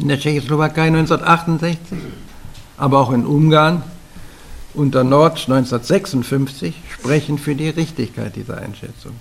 in 0.00 0.08
der 0.08 0.18
Tschechoslowakei 0.18 0.88
1968, 0.88 1.98
aber 2.76 3.00
auch 3.00 3.12
in 3.12 3.24
Ungarn 3.26 3.82
unter 4.74 5.04
Nord 5.04 5.32
1956 5.48 6.74
sprechen 6.92 7.38
für 7.38 7.54
die 7.54 7.70
Richtigkeit 7.70 8.36
dieser 8.36 8.58
Einschätzung 8.58 9.14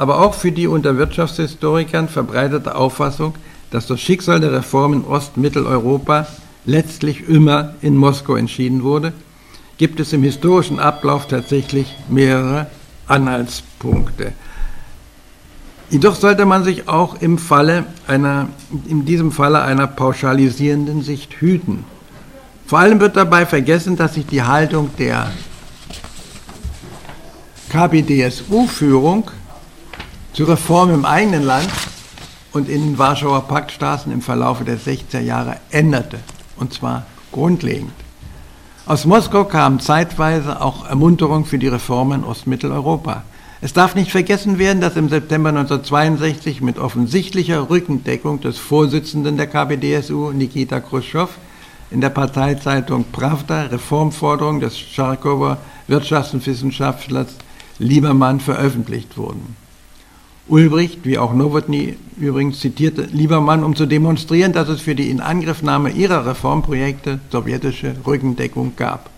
aber 0.00 0.20
auch 0.20 0.32
für 0.32 0.50
die 0.50 0.66
unter 0.66 0.96
Wirtschaftshistorikern 0.96 2.08
verbreitete 2.08 2.74
Auffassung, 2.74 3.34
dass 3.70 3.86
das 3.86 4.00
Schicksal 4.00 4.40
der 4.40 4.50
Reform 4.50 4.94
in 4.94 5.04
Ost-Mitteleuropa 5.04 6.26
letztlich 6.64 7.28
immer 7.28 7.74
in 7.82 7.96
Moskau 7.96 8.36
entschieden 8.36 8.82
wurde, 8.82 9.12
gibt 9.76 10.00
es 10.00 10.14
im 10.14 10.22
historischen 10.22 10.78
Ablauf 10.78 11.28
tatsächlich 11.28 11.94
mehrere 12.08 12.66
Anhaltspunkte. 13.08 14.32
Jedoch 15.90 16.14
sollte 16.14 16.46
man 16.46 16.62
sich 16.62 16.88
auch 16.88 17.20
im 17.20 17.36
Falle 17.36 17.84
einer, 18.06 18.48
in 18.86 19.04
diesem 19.04 19.32
Falle 19.32 19.62
einer 19.62 19.88
pauschalisierenden 19.88 21.02
Sicht 21.02 21.34
hüten. 21.40 21.84
Vor 22.66 22.78
allem 22.78 23.00
wird 23.00 23.16
dabei 23.16 23.44
vergessen, 23.44 23.96
dass 23.96 24.14
sich 24.14 24.26
die 24.26 24.44
Haltung 24.44 24.90
der 24.98 25.32
KPDSU-Führung 27.70 29.30
zur 30.32 30.48
Reform 30.48 30.94
im 30.94 31.04
eigenen 31.04 31.42
Land 31.42 31.68
und 32.52 32.68
in 32.68 32.82
den 32.82 32.98
Warschauer 32.98 33.48
Paktstaaten 33.48 34.12
im 34.12 34.22
Verlaufe 34.22 34.64
der 34.64 34.78
60er 34.78 35.20
Jahre 35.20 35.56
änderte, 35.70 36.20
und 36.56 36.72
zwar 36.72 37.06
grundlegend. 37.32 37.92
Aus 38.86 39.06
Moskau 39.06 39.44
kam 39.44 39.80
zeitweise 39.80 40.60
auch 40.60 40.88
Ermunterung 40.88 41.44
für 41.44 41.58
die 41.58 41.68
Reformen 41.68 42.22
in 42.22 42.26
Ostmitteleuropa. 42.26 43.24
Es 43.62 43.74
darf 43.74 43.94
nicht 43.94 44.10
vergessen 44.10 44.58
werden, 44.58 44.80
dass 44.80 44.96
im 44.96 45.10
September 45.10 45.50
1962 45.50 46.62
mit 46.62 46.78
offensichtlicher 46.78 47.68
Rückendeckung 47.68 48.40
des 48.40 48.56
Vorsitzenden 48.56 49.36
der 49.36 49.48
KPDSU, 49.48 50.32
Nikita 50.32 50.80
Khrushchev, 50.80 51.28
in 51.90 52.00
der 52.00 52.08
Parteizeitung 52.08 53.04
Pravda 53.12 53.64
Reformforderungen 53.64 54.60
des 54.60 54.78
Charkower 54.78 55.58
Wirtschaftswissenschaftlers 55.88 57.36
Liebermann 57.78 58.40
veröffentlicht 58.40 59.18
wurden. 59.18 59.56
Ulbricht, 60.48 61.04
wie 61.04 61.18
auch 61.18 61.34
Nowotny 61.34 61.96
übrigens 62.18 62.60
zitierte 62.60 63.02
Liebermann, 63.12 63.62
um 63.62 63.76
zu 63.76 63.84
demonstrieren, 63.84 64.54
dass 64.54 64.70
es 64.70 64.80
für 64.80 64.94
die 64.94 65.10
Inangriffnahme 65.10 65.90
ihrer 65.90 66.24
Reformprojekte 66.24 67.20
sowjetische 67.30 67.94
Rückendeckung 68.06 68.72
gab. 68.76 69.10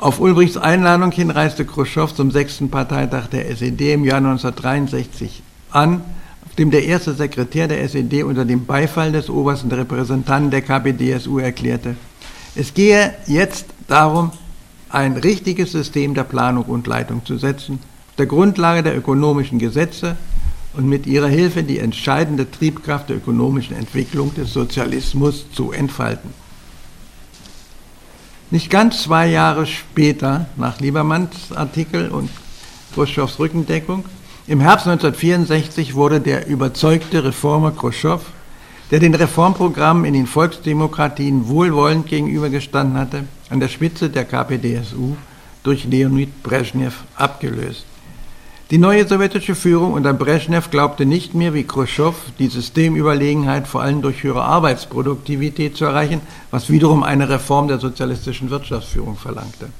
Auf 0.00 0.18
Ulbrichts 0.18 0.56
Einladung 0.56 1.12
hin 1.12 1.30
reiste 1.30 1.66
Khrushchev 1.66 2.14
zum 2.14 2.30
sechsten 2.30 2.70
Parteitag 2.70 3.26
der 3.26 3.50
SED 3.50 3.92
im 3.92 4.04
Jahr 4.06 4.16
1963 4.16 5.42
an, 5.72 6.00
auf 6.46 6.54
dem 6.54 6.70
der 6.70 6.86
erste 6.86 7.12
Sekretär 7.12 7.68
der 7.68 7.82
SED 7.82 8.22
unter 8.22 8.46
dem 8.46 8.64
Beifall 8.64 9.12
des 9.12 9.28
obersten 9.28 9.70
Repräsentanten 9.70 10.50
der 10.50 10.62
KPDSU 10.62 11.38
erklärte, 11.38 11.96
es 12.54 12.72
gehe 12.72 13.12
jetzt 13.26 13.66
darum, 13.88 14.32
ein 14.88 15.18
richtiges 15.18 15.72
System 15.72 16.14
der 16.14 16.24
Planung 16.24 16.64
und 16.64 16.86
Leitung 16.86 17.26
zu 17.26 17.36
setzen, 17.36 17.78
der 18.16 18.24
Grundlage 18.24 18.82
der 18.82 18.96
ökonomischen 18.96 19.58
Gesetze 19.58 20.16
und 20.72 20.88
mit 20.88 21.06
ihrer 21.06 21.28
Hilfe 21.28 21.62
die 21.62 21.78
entscheidende 21.78 22.50
Triebkraft 22.50 23.10
der 23.10 23.18
ökonomischen 23.18 23.76
Entwicklung 23.76 24.34
des 24.34 24.54
Sozialismus 24.54 25.44
zu 25.52 25.72
entfalten. 25.72 26.30
Nicht 28.52 28.68
ganz 28.68 29.04
zwei 29.04 29.28
Jahre 29.28 29.64
später, 29.64 30.46
nach 30.56 30.80
Liebermanns 30.80 31.52
Artikel 31.54 32.08
und 32.08 32.30
Khrushchevs 32.92 33.38
Rückendeckung, 33.38 34.04
im 34.48 34.58
Herbst 34.58 34.88
1964 34.88 35.94
wurde 35.94 36.20
der 36.20 36.48
überzeugte 36.48 37.22
Reformer 37.22 37.70
Khrushchev, 37.70 38.24
der 38.90 38.98
den 38.98 39.14
Reformprogrammen 39.14 40.04
in 40.04 40.14
den 40.14 40.26
Volksdemokratien 40.26 41.46
wohlwollend 41.46 42.08
gegenübergestanden 42.08 42.98
hatte, 42.98 43.24
an 43.50 43.60
der 43.60 43.68
Spitze 43.68 44.10
der 44.10 44.24
KPDSU 44.24 45.14
durch 45.62 45.84
Leonid 45.84 46.42
Brezhnev 46.42 47.04
abgelöst. 47.14 47.86
Die 48.70 48.78
neue 48.78 49.04
sowjetische 49.04 49.56
Führung 49.56 49.94
unter 49.94 50.12
Brezhnev 50.12 50.70
glaubte 50.70 51.04
nicht 51.04 51.34
mehr 51.34 51.54
wie 51.54 51.64
Khrushchev 51.64 52.14
die 52.38 52.46
Systemüberlegenheit 52.46 53.66
vor 53.66 53.82
allem 53.82 54.00
durch 54.00 54.22
höhere 54.22 54.44
Arbeitsproduktivität 54.44 55.76
zu 55.76 55.86
erreichen, 55.86 56.20
was 56.52 56.70
wiederum 56.70 57.02
eine 57.02 57.28
Reform 57.28 57.66
der 57.66 57.80
sozialistischen 57.80 58.50
Wirtschaftsführung 58.50 59.16
verlangte. 59.16 59.70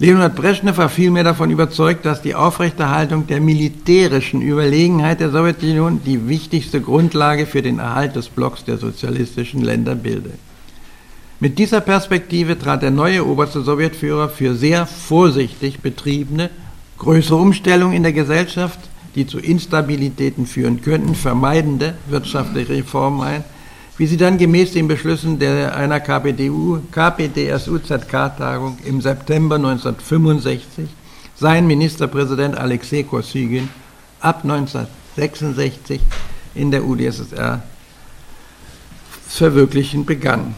Leonid 0.00 0.34
Brezhnev 0.34 0.78
war 0.78 0.88
vielmehr 0.88 1.22
davon 1.22 1.52
überzeugt, 1.52 2.04
dass 2.04 2.22
die 2.22 2.34
Aufrechterhaltung 2.34 3.28
der 3.28 3.40
militärischen 3.40 4.42
Überlegenheit 4.42 5.20
der 5.20 5.30
Sowjetunion 5.30 6.00
die 6.04 6.28
wichtigste 6.28 6.80
Grundlage 6.80 7.46
für 7.46 7.62
den 7.62 7.78
Erhalt 7.78 8.16
des 8.16 8.28
Blocks 8.28 8.64
der 8.64 8.78
sozialistischen 8.78 9.62
Länder 9.62 9.94
bilde. 9.94 10.30
Mit 11.38 11.56
dieser 11.60 11.82
Perspektive 11.82 12.58
trat 12.58 12.82
der 12.82 12.90
neue 12.90 13.24
oberste 13.24 13.62
Sowjetführer 13.62 14.28
für 14.28 14.56
sehr 14.56 14.86
vorsichtig 14.86 15.78
betriebene 15.78 16.50
größere 16.98 17.36
Umstellungen 17.36 17.94
in 17.94 18.02
der 18.02 18.12
Gesellschaft, 18.12 18.78
die 19.14 19.26
zu 19.26 19.38
Instabilitäten 19.38 20.46
führen 20.46 20.82
könnten, 20.82 21.14
vermeidende 21.14 21.94
wirtschaftliche 22.08 22.74
Reformen 22.74 23.20
ein, 23.22 23.44
wie 23.98 24.06
sie 24.06 24.16
dann 24.16 24.36
gemäß 24.36 24.72
den 24.72 24.88
Beschlüssen 24.88 25.38
der, 25.38 25.74
einer 25.74 26.00
KPDU, 26.00 26.80
KPDSU-ZK-Tagung 26.92 28.78
im 28.84 29.00
September 29.00 29.56
1965 29.56 30.88
sein 31.34 31.66
Ministerpräsident 31.66 32.56
Alexei 32.56 33.02
Kosygin 33.02 33.68
ab 34.20 34.40
1966 34.42 36.00
in 36.54 36.70
der 36.70 36.84
UdSSR 36.84 37.62
verwirklichen 39.28 40.04
begann. 40.04 40.54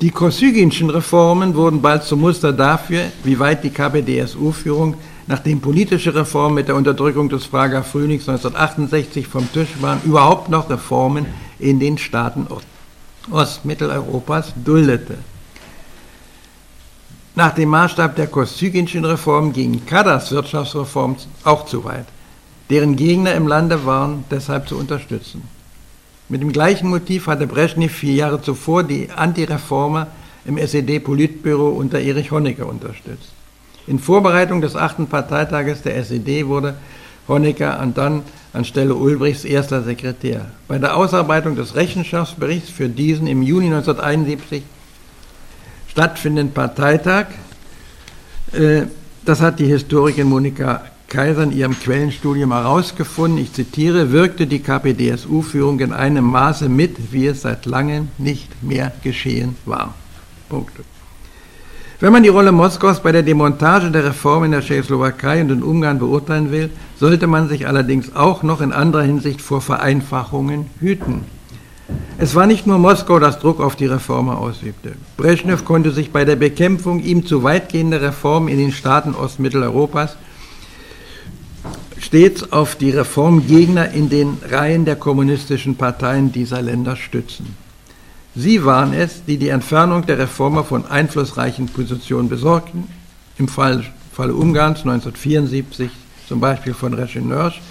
Die 0.00 0.10
Kosyginschen 0.10 0.90
Reformen 0.90 1.54
wurden 1.54 1.80
bald 1.80 2.04
zum 2.04 2.20
Muster 2.20 2.52
dafür, 2.52 3.04
wie 3.24 3.38
weit 3.38 3.64
die 3.64 3.70
KPDSU-Führung 3.70 4.94
nachdem 5.26 5.60
politische 5.60 6.14
Reformen 6.14 6.54
mit 6.54 6.68
der 6.68 6.76
Unterdrückung 6.76 7.28
des 7.28 7.46
Prager 7.46 7.82
Frühlings 7.82 8.28
1968 8.28 9.26
vom 9.26 9.50
Tisch 9.52 9.70
waren, 9.80 10.00
überhaupt 10.04 10.48
noch 10.48 10.70
Reformen 10.70 11.26
in 11.58 11.80
den 11.80 11.98
Staaten 11.98 12.46
Ostmitteleuropas 13.30 14.52
duldete. 14.64 15.18
Nach 17.34 17.54
dem 17.54 17.68
Maßstab 17.68 18.16
der 18.16 18.28
Kosygинschen 18.28 19.04
Reform 19.04 19.52
gingen 19.52 19.84
Kadas 19.84 20.30
Wirtschaftsreform 20.30 21.16
auch 21.44 21.66
zu 21.66 21.84
weit. 21.84 22.06
Deren 22.70 22.96
Gegner 22.96 23.34
im 23.34 23.46
Lande 23.46 23.84
waren 23.84 24.24
deshalb 24.30 24.68
zu 24.68 24.76
unterstützen. 24.78 25.42
Mit 26.28 26.40
dem 26.40 26.52
gleichen 26.52 26.88
Motiv 26.88 27.26
hatte 27.26 27.46
Brezhnev 27.46 27.92
vier 27.92 28.14
Jahre 28.14 28.40
zuvor 28.40 28.84
die 28.84 29.10
Antireformer 29.10 30.08
im 30.44 30.56
SED-Politbüro 30.56 31.68
unter 31.68 32.00
Erich 32.00 32.30
Honecker 32.30 32.66
unterstützt. 32.66 33.32
In 33.86 33.98
Vorbereitung 33.98 34.60
des 34.60 34.74
achten 34.74 35.06
Parteitages 35.06 35.82
der 35.82 35.96
SED 35.96 36.46
wurde 36.46 36.74
Honecker 37.28 37.80
und 37.80 37.96
dann 37.96 38.22
anstelle 38.52 38.94
Ulbrichts 38.94 39.44
erster 39.44 39.82
Sekretär. 39.82 40.46
Bei 40.66 40.78
der 40.78 40.96
Ausarbeitung 40.96 41.56
des 41.56 41.74
Rechenschaftsberichts 41.74 42.70
für 42.70 42.88
diesen 42.88 43.26
im 43.26 43.42
Juni 43.42 43.66
1971 43.66 44.62
stattfindenden 45.88 46.52
Parteitag, 46.52 47.26
äh, 48.52 48.82
das 49.24 49.40
hat 49.40 49.58
die 49.58 49.66
Historikerin 49.66 50.28
Monika 50.28 50.82
Kaiser 51.08 51.44
in 51.44 51.52
ihrem 51.52 51.78
Quellenstudium 51.78 52.52
herausgefunden, 52.52 53.38
ich 53.38 53.52
zitiere, 53.52 54.10
wirkte 54.10 54.46
die 54.46 54.58
KPDSU-Führung 54.58 55.78
in 55.78 55.92
einem 55.92 56.24
Maße 56.24 56.68
mit, 56.68 57.12
wie 57.12 57.26
es 57.28 57.42
seit 57.42 57.66
langem 57.66 58.08
nicht 58.18 58.62
mehr 58.62 58.92
geschehen 59.02 59.56
war. 59.64 59.94
Punkte. 60.48 60.82
Wenn 61.98 62.12
man 62.12 62.22
die 62.22 62.28
Rolle 62.28 62.52
Moskaus 62.52 63.00
bei 63.00 63.10
der 63.10 63.22
Demontage 63.22 63.90
der 63.90 64.04
Reform 64.04 64.44
in 64.44 64.50
der 64.50 64.60
Tschechoslowakei 64.60 65.40
und 65.40 65.50
in 65.50 65.62
Ungarn 65.62 65.98
beurteilen 65.98 66.52
will, 66.52 66.68
sollte 67.00 67.26
man 67.26 67.48
sich 67.48 67.66
allerdings 67.66 68.14
auch 68.14 68.42
noch 68.42 68.60
in 68.60 68.72
anderer 68.72 69.04
Hinsicht 69.04 69.40
vor 69.40 69.62
Vereinfachungen 69.62 70.66
hüten. 70.78 71.24
Es 72.18 72.34
war 72.34 72.46
nicht 72.46 72.66
nur 72.66 72.76
Moskau, 72.76 73.18
das 73.18 73.38
Druck 73.38 73.60
auf 73.60 73.76
die 73.76 73.86
Reformer 73.86 74.38
ausübte. 74.38 74.92
Brezhnev 75.16 75.64
konnte 75.64 75.90
sich 75.90 76.12
bei 76.12 76.26
der 76.26 76.36
Bekämpfung 76.36 77.00
ihm 77.00 77.24
zu 77.24 77.42
weitgehender 77.42 78.02
Reformen 78.02 78.48
in 78.48 78.58
den 78.58 78.72
Staaten 78.72 79.14
Ostmitteleuropas 79.14 80.16
stets 81.98 82.52
auf 82.52 82.76
die 82.76 82.90
Reformgegner 82.90 83.90
in 83.92 84.10
den 84.10 84.36
Reihen 84.50 84.84
der 84.84 84.96
kommunistischen 84.96 85.76
Parteien 85.76 86.30
dieser 86.30 86.60
Länder 86.60 86.94
stützen. 86.94 87.56
Sie 88.38 88.62
waren 88.66 88.92
es, 88.92 89.24
die 89.24 89.38
die 89.38 89.48
Entfernung 89.48 90.04
der 90.04 90.18
Reformer 90.18 90.62
von 90.62 90.84
einflussreichen 90.84 91.66
Positionen 91.66 92.28
besorgten, 92.28 92.86
im 93.38 93.48
Fall, 93.48 93.82
Falle 94.12 94.34
Ungarns 94.34 94.80
1974 94.80 95.90
zum 96.28 96.40
Beispiel 96.40 96.74
von 96.74 96.92
Reschenörsch. 96.92 97.62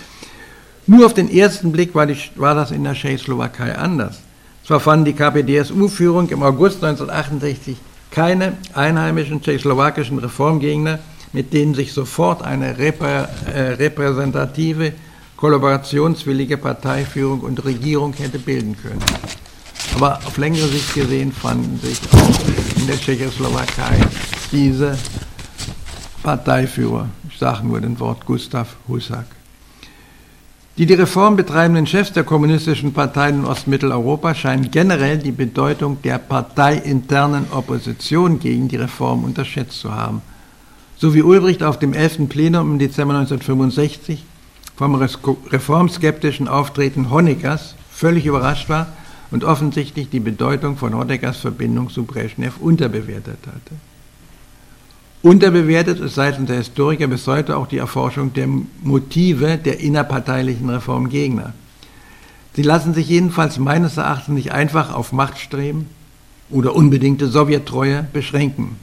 Nur 0.87 1.05
auf 1.05 1.13
den 1.13 1.29
ersten 1.29 1.71
Blick 1.71 1.93
war, 1.93 2.07
die, 2.07 2.17
war 2.35 2.55
das 2.55 2.71
in 2.71 2.83
der 2.83 2.93
Tschechoslowakei 2.93 3.77
anders. 3.77 4.21
Zwar 4.65 4.79
fanden 4.79 5.05
die 5.05 5.13
KPDSU-Führung 5.13 6.29
im 6.29 6.41
August 6.41 6.83
1968 6.83 7.77
keine 8.09 8.53
einheimischen 8.73 9.41
tschechoslowakischen 9.41 10.17
Reformgegner, 10.17 10.97
mit 11.31 11.53
denen 11.53 11.75
sich 11.75 11.93
sofort 11.93 12.41
eine 12.41 12.79
reprä 12.79 13.27
äh, 13.53 13.59
repräsentative, 13.73 14.93
kollaborationswillige 15.37 16.57
Parteiführung 16.57 17.41
und 17.41 17.63
Regierung 17.65 18.13
hätte 18.13 18.39
bilden 18.39 18.75
können. 18.81 19.03
Aber 19.95 20.19
auf 20.25 20.37
längere 20.37 20.67
Sicht 20.67 20.93
gesehen 20.93 21.31
fanden 21.31 21.79
sich 21.79 21.99
auch 22.11 22.77
in 22.77 22.85
der 22.85 22.99
Tschechoslowakei 22.99 24.01
diese 24.51 24.97
Parteiführer, 26.21 27.07
ich 27.29 27.37
sage 27.37 27.65
nur 27.65 27.79
den 27.79 27.97
Wort 28.01 28.25
Gustav 28.25 28.75
Husak. 28.89 29.25
Die 30.77 30.85
die 30.85 30.95
Reform 30.95 31.37
betreibenden 31.37 31.87
Chefs 31.87 32.11
der 32.11 32.25
kommunistischen 32.25 32.91
Parteien 32.91 33.39
in 33.39 33.45
Ostmitteleuropa 33.45 34.35
scheinen 34.35 34.69
generell 34.69 35.17
die 35.17 35.31
Bedeutung 35.31 36.01
der 36.01 36.17
parteiinternen 36.17 37.45
Opposition 37.51 38.39
gegen 38.39 38.67
die 38.67 38.75
Reform 38.75 39.23
unterschätzt 39.23 39.79
zu 39.79 39.95
haben. 39.95 40.21
So 40.97 41.13
wie 41.13 41.21
Ulbricht 41.21 41.63
auf 41.63 41.79
dem 41.79 41.93
11. 41.93 42.27
Plenum 42.27 42.71
im 42.71 42.79
Dezember 42.79 43.13
1965 43.13 44.25
vom 44.75 44.95
reformskeptischen 44.95 46.49
Auftreten 46.49 47.09
Honeckers 47.09 47.75
völlig 47.89 48.25
überrascht 48.25 48.67
war, 48.67 48.87
und 49.31 49.43
offensichtlich 49.43 50.09
die 50.09 50.19
Bedeutung 50.19 50.77
von 50.77 50.95
Honeckers 50.95 51.37
Verbindung 51.37 51.89
zu 51.89 52.03
Brezhnev 52.03 52.57
unterbewertet 52.59 53.39
hatte. 53.47 53.75
Unterbewertet 55.21 55.99
ist 55.99 56.15
seitens 56.15 56.47
der 56.47 56.57
Historiker 56.57 57.07
bis 57.07 57.25
heute 57.25 57.57
auch 57.57 57.67
die 57.67 57.79
Erforschung 57.79 58.33
der 58.33 58.47
Motive 58.83 59.57
der 59.57 59.79
innerparteilichen 59.79 60.69
Reformgegner. 60.69 61.53
Sie 62.55 62.61
lassen 62.61 62.93
sich 62.93 63.09
jedenfalls 63.09 63.57
meines 63.57 63.97
Erachtens 63.97 64.35
nicht 64.35 64.51
einfach 64.51 64.93
auf 64.93 65.11
Machtstreben 65.11 65.87
oder 66.49 66.75
unbedingte 66.75 67.27
Sowjettreue 67.27 68.05
beschränken. 68.13 68.77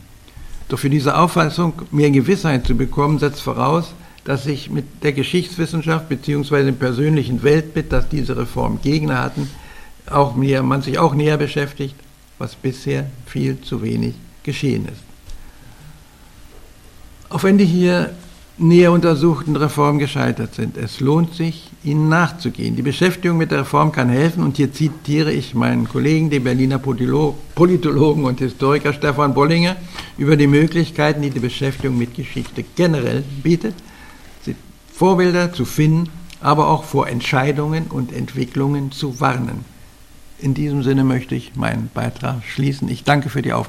Doch 0.69 0.79
für 0.79 0.91
diese 0.91 1.17
Auffassung 1.17 1.75
mehr 1.91 2.11
Gewissheit 2.11 2.67
zu 2.67 2.75
bekommen, 2.77 3.19
setzt 3.19 3.41
voraus, 3.41 3.95
dass 4.25 4.45
sich 4.45 4.71
mit 4.71 5.03
der 5.03 5.13
Geschichtswissenschaft 5.13 6.09
bzw. 6.09 6.65
dem 6.65 6.77
persönlichen 6.77 7.43
Weltbild, 7.43 7.93
das 7.93 8.09
diese 8.09 8.37
Reformgegner 8.37 9.23
hatten, 9.23 9.49
auch 10.11 10.35
mehr, 10.35 10.63
man 10.63 10.83
sich 10.83 10.99
auch 10.99 11.15
näher 11.15 11.37
beschäftigt, 11.37 11.95
was 12.39 12.55
bisher 12.55 13.07
viel 13.27 13.61
zu 13.61 13.83
wenig 13.83 14.15
geschehen 14.43 14.87
ist. 14.87 15.03
Auch 17.29 17.43
wenn 17.45 17.59
die 17.59 17.65
hier 17.65 18.11
näher 18.59 18.93
untersuchten 18.93 19.57
Reformen 19.57 19.99
gescheitert 19.99 20.55
sind, 20.55 20.77
es 20.77 21.01
lohnt 21.01 21.35
sich, 21.35 21.71
ihnen 21.83 22.09
nachzugehen. 22.09 22.77
Die 22.77 22.83
Beschäftigung 22.83 23.39
mit 23.39 23.51
der 23.51 23.61
Reform 23.61 23.93
kann 23.93 24.11
helfen 24.11 24.43
und 24.43 24.57
hier 24.59 24.73
zitiere 24.73 25.33
ich 25.33 25.55
meinen 25.55 25.89
Kollegen, 25.89 26.31
den 26.31 26.45
Berliner 26.45 26.79
Politologen 26.79 28.25
und 28.25 28.41
Historiker 28.41 28.93
Stefan 28.93 29.35
Bollinger, 29.35 29.77
über 30.19 30.37
die 30.37 30.47
Möglichkeiten, 30.47 31.23
die 31.23 31.31
die 31.31 31.41
Beschäftigung 31.41 31.97
mit 31.97 32.15
Geschichte 32.15 32.65
generell 32.77 33.25
bietet, 33.43 33.75
Vorbilder 34.93 35.53
zu 35.53 35.65
finden, 35.65 36.11
aber 36.41 36.69
auch 36.69 36.85
vor 36.85 37.09
Entscheidungen 37.09 37.87
und 37.87 38.13
Entwicklungen 38.13 38.93
zu 38.93 39.19
warnen. 39.21 39.65
In 40.43 40.55
diesem 40.55 40.83
Sinne 40.83 41.05
möchte 41.05 41.37
ich 41.37 41.55
meinen 41.55 41.89
Beitrag 41.95 42.43
schließen. 42.43 42.89
Ich 42.89 43.05
danke 43.05 43.29
für 43.29 43.43
die 43.43 43.53
Aufmerksamkeit. 43.53 43.61